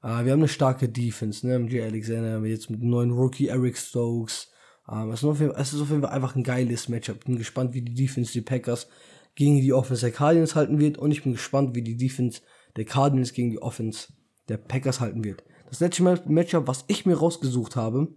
Äh, 0.01 0.25
wir 0.25 0.31
haben 0.31 0.39
eine 0.39 0.47
starke 0.47 0.87
Defense, 0.87 1.45
ne? 1.45 1.59
MJ 1.59 1.81
Alexander, 1.81 2.43
jetzt 2.45 2.69
mit 2.69 2.81
dem 2.81 2.89
neuen 2.89 3.11
Rookie 3.11 3.47
Eric 3.47 3.77
Stokes. 3.77 4.51
Ähm, 4.89 5.09
es, 5.09 5.21
ist 5.21 5.25
auf 5.25 5.39
jeden 5.39 5.51
Fall, 5.53 5.61
es 5.61 5.73
ist 5.73 5.81
auf 5.81 5.89
jeden 5.89 6.01
Fall 6.01 6.11
einfach 6.11 6.35
ein 6.35 6.43
geiles 6.43 6.87
Matchup. 6.87 7.25
Bin 7.25 7.37
gespannt, 7.37 7.73
wie 7.73 7.81
die 7.81 7.95
Defense 7.95 8.31
die 8.31 8.41
Packers 8.41 8.87
gegen 9.35 9.59
die 9.59 9.73
Offense 9.73 10.01
der 10.01 10.11
Cardinals 10.11 10.55
halten 10.55 10.79
wird 10.79 10.97
und 10.97 11.11
ich 11.11 11.23
bin 11.23 11.33
gespannt, 11.33 11.75
wie 11.75 11.81
die 11.81 11.97
Defense 11.97 12.41
der 12.75 12.85
Cardinals 12.85 13.33
gegen 13.33 13.51
die 13.51 13.61
Offense 13.61 14.13
der 14.49 14.57
Packers 14.57 14.99
halten 14.99 15.23
wird. 15.23 15.43
Das 15.69 15.79
letzte 15.79 16.03
Matchup, 16.03 16.67
was 16.67 16.85
ich 16.87 17.05
mir 17.05 17.17
rausgesucht 17.17 17.75
habe, 17.75 18.13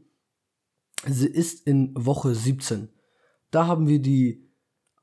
ist 1.04 1.66
in 1.66 1.92
Woche 1.94 2.34
17. 2.34 2.88
Da 3.50 3.66
haben 3.66 3.88
wir 3.88 4.00
die 4.00 4.48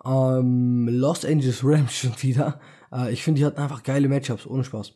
ähm, 0.04 0.88
Los 0.90 1.26
Angeles 1.26 1.62
Rams 1.64 1.94
schon 1.98 2.22
wieder. 2.22 2.60
Äh, 2.92 3.12
ich 3.12 3.24
finde, 3.24 3.40
die 3.40 3.46
hatten 3.46 3.60
einfach 3.60 3.84
geile 3.84 4.08
Matchups, 4.08 4.46
ohne 4.46 4.64
Spaß. 4.64 4.94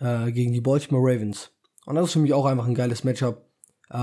Äh, 0.00 0.32
gegen 0.32 0.52
die 0.52 0.60
Baltimore 0.60 1.02
Ravens. 1.02 1.50
Und 1.86 1.96
das 1.96 2.06
ist 2.06 2.12
für 2.12 2.18
mich 2.18 2.34
auch 2.34 2.46
einfach 2.46 2.66
ein 2.66 2.74
geiles 2.74 3.04
Matchup. 3.04 3.48
Äh, 3.90 3.96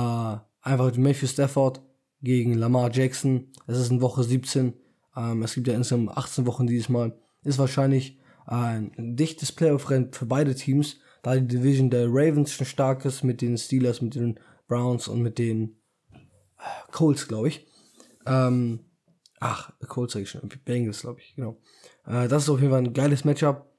einfach 0.61 0.95
Matthew 0.97 1.27
Stafford 1.27 1.81
gegen 2.21 2.53
Lamar 2.53 2.91
Jackson. 2.91 3.51
Es 3.67 3.77
ist 3.77 3.91
in 3.91 4.01
Woche 4.01 4.23
17. 4.23 4.73
Ähm, 5.15 5.43
es 5.43 5.53
gibt 5.53 5.67
ja 5.67 5.73
insgesamt 5.73 6.09
18 6.09 6.45
Wochen 6.45 6.67
dieses 6.67 6.89
Mal. 6.89 7.17
Ist 7.43 7.59
wahrscheinlich 7.59 8.19
ein 8.51 9.15
dichtes 9.15 9.51
Playoff-Rennen 9.53 10.11
für 10.11 10.25
beide 10.25 10.53
Teams, 10.53 10.97
da 11.23 11.35
die 11.35 11.47
Division 11.47 11.89
der 11.89 12.07
Ravens 12.07 12.51
schon 12.51 12.65
stark 12.65 13.05
ist 13.05 13.23
mit 13.23 13.41
den 13.41 13.57
Steelers, 13.57 14.01
mit 14.01 14.15
den 14.15 14.39
Browns 14.67 15.07
und 15.07 15.21
mit 15.21 15.37
den 15.37 15.77
äh, 16.11 16.91
Colts, 16.91 17.27
glaube 17.27 17.47
ich. 17.47 17.65
Ähm, 18.25 18.81
ach, 19.39 19.71
Colts 19.87 20.13
sag 20.13 20.23
ich 20.23 20.29
schon, 20.29 20.49
Bengals, 20.65 21.01
glaube 21.01 21.21
ich, 21.21 21.35
genau. 21.35 21.61
Äh, 22.05 22.27
das 22.27 22.43
ist 22.43 22.49
auf 22.49 22.59
jeden 22.59 22.71
Fall 22.71 22.83
ein 22.83 22.93
geiles 22.93 23.23
Matchup. 23.23 23.69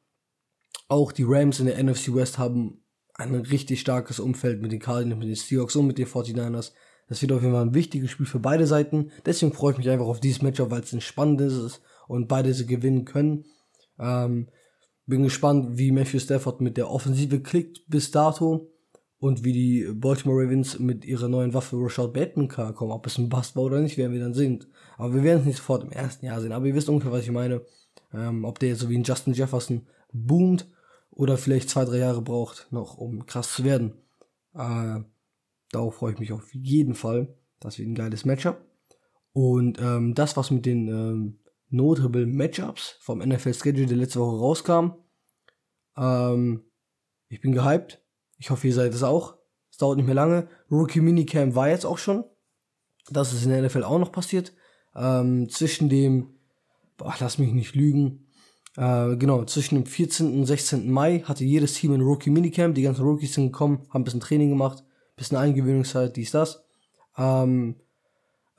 Auch 0.89 1.13
die 1.13 1.25
Rams 1.27 1.61
in 1.61 1.67
der 1.67 1.83
NFC 1.83 2.15
West 2.15 2.39
haben 2.39 2.83
ein 3.15 3.35
richtig 3.35 3.81
starkes 3.81 4.21
Umfeld 4.21 4.63
mit 4.63 4.73
den 4.73 4.81
Cardinals, 4.81 5.19
mit 5.19 5.29
den 5.29 5.35
Seahawks 5.35 5.77
und 5.77 5.87
mit 5.87 5.99
den 5.99 6.07
49ers. 6.07 6.73
Das 7.09 7.21
wird 7.21 7.33
auf 7.33 7.43
jeden 7.43 7.53
Fall 7.53 7.67
ein 7.67 7.75
wichtiges 7.75 8.11
Spiel 8.11 8.27
für 8.27 8.39
beide 8.39 8.67
Seiten. 8.67 9.11
Deswegen 9.27 9.53
freue 9.53 9.73
ich 9.73 9.79
mich 9.79 9.91
einfach 9.91 10.07
auf 10.07 10.21
dieses 10.21 10.41
Matchup, 10.41 10.71
weil 10.71 10.81
es 10.81 10.95
ein 10.95 11.03
spannendes 11.03 11.53
ist 11.53 11.83
und 12.09 12.27
beide 12.27 12.55
sie 12.55 12.67
gewinnen 12.67 13.05
können. 13.05 13.45
Ähm, 13.99 14.49
bin 15.07 15.23
gespannt, 15.23 15.79
wie 15.79 15.91
Matthew 15.91 16.21
Stafford 16.21 16.61
mit 16.61 16.77
der 16.77 16.91
Offensive 16.91 17.41
klickt 17.41 17.83
bis 17.89 18.11
dato 18.11 18.71
und 19.19 19.45
wie 19.45 19.53
die 19.53 19.89
Baltimore 19.93 20.43
Ravens 20.43 20.79
mit 20.79 21.05
ihrer 21.05 21.29
neuen 21.29 21.55
Waffe 21.55 21.77
Rashad 21.77 22.13
Bateman 22.13 22.49
kommen. 22.49 22.91
Ob 22.91 23.07
es 23.07 23.19
ein 23.19 23.29
Bust 23.29 23.55
war 23.57 23.65
oder 23.65 23.81
nicht, 23.81 23.97
werden 23.97 24.13
wir 24.13 24.21
dann 24.21 24.35
sehen. 24.35 24.65
Aber 24.99 25.15
wir 25.15 25.23
werden 25.23 25.41
es 25.41 25.47
nicht 25.47 25.57
sofort 25.59 25.85
im 25.85 25.93
ersten 25.93 26.27
Jahr 26.27 26.41
sehen. 26.41 26.53
Aber 26.53 26.67
ihr 26.67 26.75
wisst 26.75 26.89
ungefähr, 26.89 27.13
was 27.13 27.23
ich 27.23 27.31
meine. 27.31 27.63
Ähm, 28.13 28.45
ob 28.45 28.59
der 28.59 28.71
jetzt 28.71 28.81
so 28.81 28.89
wie 28.89 28.99
ein 28.99 29.05
Justin 29.05 29.33
Jefferson 29.33 29.87
boomt 30.13 30.69
oder 31.11 31.39
vielleicht 31.39 31.71
zwei, 31.71 31.85
drei 31.85 31.99
Jahre 31.99 32.23
braucht, 32.23 32.67
noch 32.71 32.99
um 32.99 33.27
krass 33.27 33.55
zu 33.55 33.65
werden. 33.65 33.93
Äh, 34.55 35.01
darauf 35.71 35.95
freue 35.95 36.13
ich 36.13 36.19
mich 36.19 36.33
auf 36.33 36.53
jeden 36.55 36.95
Fall. 36.95 37.35
Das 37.61 37.79
wird 37.79 37.89
ein 37.89 37.95
geiles 37.95 38.25
Matchup. 38.25 38.61
Und 39.33 39.81
ähm, 39.81 40.15
das, 40.15 40.37
was 40.37 40.51
mit 40.51 40.67
den 40.67 40.89
ähm, 40.89 41.39
Notable 41.73 42.27
Matchups 42.27 42.97
vom 43.01 43.19
NFL 43.19 43.55
Schedule, 43.55 43.87
der 43.87 43.97
letzte 43.97 44.21
Woche 44.21 44.39
rauskam, 44.39 44.93
ähm, 45.97 46.65
ich 47.29 47.41
bin 47.41 47.53
gehypt. 47.53 48.03
Ich 48.39 48.51
hoffe, 48.51 48.67
ihr 48.67 48.75
seid 48.75 48.93
es 48.95 49.03
auch. 49.03 49.37
Es 49.71 49.79
dauert 49.79 49.97
nicht 49.97 50.07
mehr 50.07 50.15
lange. 50.15 50.49
Rookie 50.71 51.01
Minicamp 51.01 51.55
war 51.55 51.69
jetzt 51.69 51.87
auch 51.87 51.99
schon. 51.99 52.25
Das 53.11 53.33
ist 53.33 53.45
in 53.45 53.51
der 53.51 53.63
NFL 53.63 53.85
auch 53.85 53.99
noch 53.99 54.13
passiert. 54.13 54.53
Ähm, 54.95 55.49
zwischen 55.49 55.89
dem, 55.89 56.35
boah, 56.97 57.15
lass 57.21 57.39
mich 57.39 57.53
nicht 57.53 57.75
lügen, 57.75 58.29
äh, 58.77 59.17
genau, 59.17 59.45
zwischen 59.45 59.77
dem 59.77 59.87
14. 59.87 60.41
und 60.41 60.47
16. 60.47 60.91
Mai 60.91 61.21
hatte 61.21 61.45
jedes 61.45 61.75
Team 61.75 61.93
ein 61.93 62.01
Rookie 62.01 62.31
Minicamp. 62.31 62.75
Die 62.75 62.83
ganzen 62.83 63.05
Rookies 63.05 63.35
sind 63.35 63.53
gekommen, 63.53 63.87
haben 63.91 64.03
ein 64.03 64.05
bisschen 64.05 64.21
Training 64.21 64.51
gemacht, 64.51 64.81
ein 64.81 65.17
bisschen 65.17 65.37
Eingewöhnungszeit, 65.37 66.17
dies, 66.17 66.31
das. 66.31 66.65
Ähm, 67.17 67.77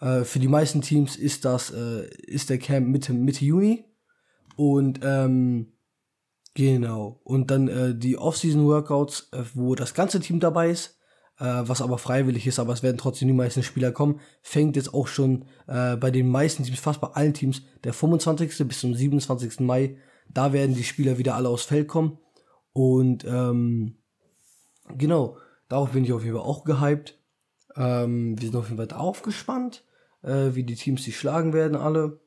äh, 0.04 0.26
für 0.26 0.40
die 0.40 0.50
meisten 0.50 0.82
Teams 0.82 1.16
ist 1.16 1.46
das, 1.46 1.72
äh, 1.72 2.08
ist 2.28 2.50
der 2.50 2.58
Camp 2.58 2.88
Mitte, 2.88 3.14
Mitte 3.14 3.46
Juni. 3.46 3.86
Und, 4.58 5.00
ähm, 5.02 5.78
genau. 6.54 7.22
Und 7.24 7.50
dann 7.50 7.70
äh, 7.70 7.96
die 7.96 8.18
Off-Season-Workouts, 8.18 9.30
äh, 9.32 9.44
wo 9.54 9.76
das 9.76 9.94
ganze 9.94 10.20
Team 10.20 10.42
dabei 10.42 10.72
ist, 10.72 11.00
äh, 11.40 11.46
was 11.46 11.82
aber 11.82 11.98
freiwillig 11.98 12.46
ist, 12.46 12.60
aber 12.60 12.74
es 12.74 12.84
werden 12.84 12.98
trotzdem 12.98 13.30
die 13.30 13.34
meisten 13.34 13.64
Spieler 13.64 13.94
kommen, 13.94 14.20
fängt 14.42 14.76
jetzt 14.76 14.94
auch 14.94 15.08
schon 15.08 15.46
bei 15.66 16.12
den 16.12 16.30
meisten 16.30 16.64
Teams, 16.64 16.80
fast 16.80 17.02
bei 17.02 17.08
allen 17.08 17.34
Teams, 17.34 17.64
der 17.84 17.94
25. 17.94 18.68
bis 18.68 18.80
zum 18.80 18.94
27. 18.94 19.62
Mai, 19.62 19.98
da 20.30 20.54
werden 20.54 20.76
die 20.76 20.84
Spieler 20.84 21.18
wieder 21.18 21.36
alle 21.36 21.50
aufs 21.50 21.64
Feld 21.64 21.88
kommen. 21.88 22.20
Und 22.74 23.26
ähm, 23.26 23.98
genau, 24.98 25.38
darauf 25.70 25.92
bin 25.92 26.04
ich 26.04 26.14
auf 26.14 26.24
jeden 26.24 26.36
Fall 26.36 26.46
auch 26.46 26.64
gehypt. 26.64 27.18
Ähm, 27.76 28.40
wir 28.40 28.48
sind 28.48 28.58
auf 28.58 28.66
jeden 28.66 28.78
Fall 28.78 28.88
darauf 28.88 29.24
gespannt, 29.24 29.84
äh, 30.24 30.56
wie 30.56 30.64
die 30.64 30.76
Teams 30.76 31.04
sich 31.04 31.18
schlagen 31.18 31.54
werden, 31.54 31.76
alle. 31.76 32.20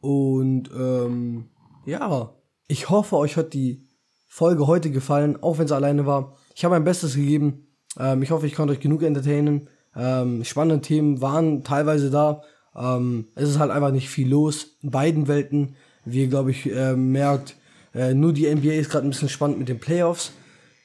Und 0.00 0.70
ähm, 0.76 1.50
ja, 1.84 2.34
ich 2.68 2.90
hoffe, 2.90 3.16
euch 3.16 3.36
hat 3.36 3.54
die 3.54 3.86
Folge 4.28 4.66
heute 4.66 4.90
gefallen, 4.90 5.42
auch 5.42 5.58
wenn 5.58 5.64
es 5.66 5.72
alleine 5.72 6.04
war. 6.04 6.36
Ich 6.54 6.64
habe 6.64 6.74
mein 6.74 6.84
Bestes 6.84 7.14
gegeben. 7.14 7.68
Ähm, 7.98 8.22
ich 8.22 8.30
hoffe, 8.30 8.46
ich 8.46 8.54
konnte 8.54 8.72
euch 8.72 8.80
genug 8.80 9.02
entertainen. 9.02 9.68
Ähm, 9.94 10.44
spannende 10.44 10.82
Themen 10.82 11.20
waren 11.22 11.64
teilweise 11.64 12.10
da. 12.10 12.42
Ähm, 12.76 13.28
es 13.34 13.48
ist 13.48 13.58
halt 13.58 13.70
einfach 13.70 13.92
nicht 13.92 14.10
viel 14.10 14.28
los 14.28 14.76
in 14.82 14.90
beiden 14.90 15.28
Welten. 15.28 15.76
Wie 16.04 16.22
ihr, 16.22 16.28
glaube 16.28 16.50
ich, 16.50 16.70
äh, 16.70 16.94
merkt, 16.94 17.56
äh, 17.94 18.14
nur 18.14 18.32
die 18.32 18.46
NBA 18.46 18.72
ist 18.72 18.90
gerade 18.90 19.06
ein 19.06 19.10
bisschen 19.10 19.28
spannend 19.28 19.58
mit 19.58 19.68
den 19.68 19.80
Playoffs. 19.80 20.32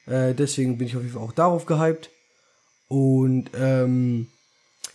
Äh, 0.06 0.34
deswegen 0.34 0.78
bin 0.78 0.86
ich 0.86 0.96
auf 0.96 1.02
jeden 1.02 1.14
Fall 1.14 1.22
auch 1.22 1.32
darauf 1.32 1.66
gehypt. 1.66 2.10
Und 2.88 3.50
ähm, 3.54 4.28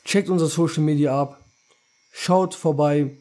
checkt 0.08 0.30
unser 0.30 0.48
Social 0.48 0.84
Media 0.84 1.20
ab. 1.20 1.39
Schaut 2.12 2.56
vorbei. 2.56 3.17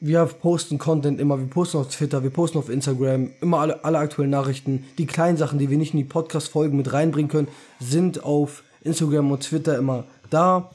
Wir 0.00 0.24
posten 0.24 0.78
Content 0.78 1.20
immer. 1.20 1.38
Wir 1.38 1.48
posten 1.48 1.78
auf 1.78 1.88
Twitter, 1.88 2.22
wir 2.22 2.30
posten 2.30 2.58
auf 2.58 2.68
Instagram. 2.68 3.30
Immer 3.40 3.58
alle, 3.58 3.84
alle 3.84 3.98
aktuellen 3.98 4.30
Nachrichten. 4.30 4.84
Die 4.96 5.06
kleinen 5.06 5.36
Sachen, 5.36 5.58
die 5.58 5.70
wir 5.70 5.78
nicht 5.78 5.92
in 5.92 5.98
die 5.98 6.04
Podcast-Folgen 6.04 6.76
mit 6.76 6.92
reinbringen 6.92 7.30
können, 7.30 7.48
sind 7.78 8.24
auf 8.24 8.64
Instagram 8.82 9.30
und 9.30 9.42
Twitter 9.42 9.76
immer 9.76 10.04
da. 10.30 10.70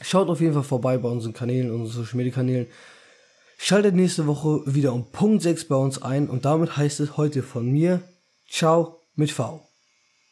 Schaut 0.00 0.28
auf 0.28 0.40
jeden 0.40 0.54
Fall 0.54 0.64
vorbei 0.64 0.98
bei 0.98 1.08
unseren 1.08 1.32
Kanälen, 1.32 1.70
unseren 1.70 2.04
Social 2.04 2.16
Media 2.16 2.32
Kanälen. 2.32 2.66
Schaltet 3.56 3.94
nächste 3.94 4.26
Woche 4.26 4.62
wieder 4.66 4.92
um 4.92 5.10
Punkt 5.10 5.42
6 5.42 5.68
bei 5.68 5.76
uns 5.76 6.02
ein 6.02 6.28
und 6.28 6.44
damit 6.44 6.76
heißt 6.76 7.00
es 7.00 7.16
heute 7.16 7.42
von 7.42 7.70
mir, 7.70 8.02
ciao 8.48 9.00
mit 9.14 9.30
V. 9.30 9.63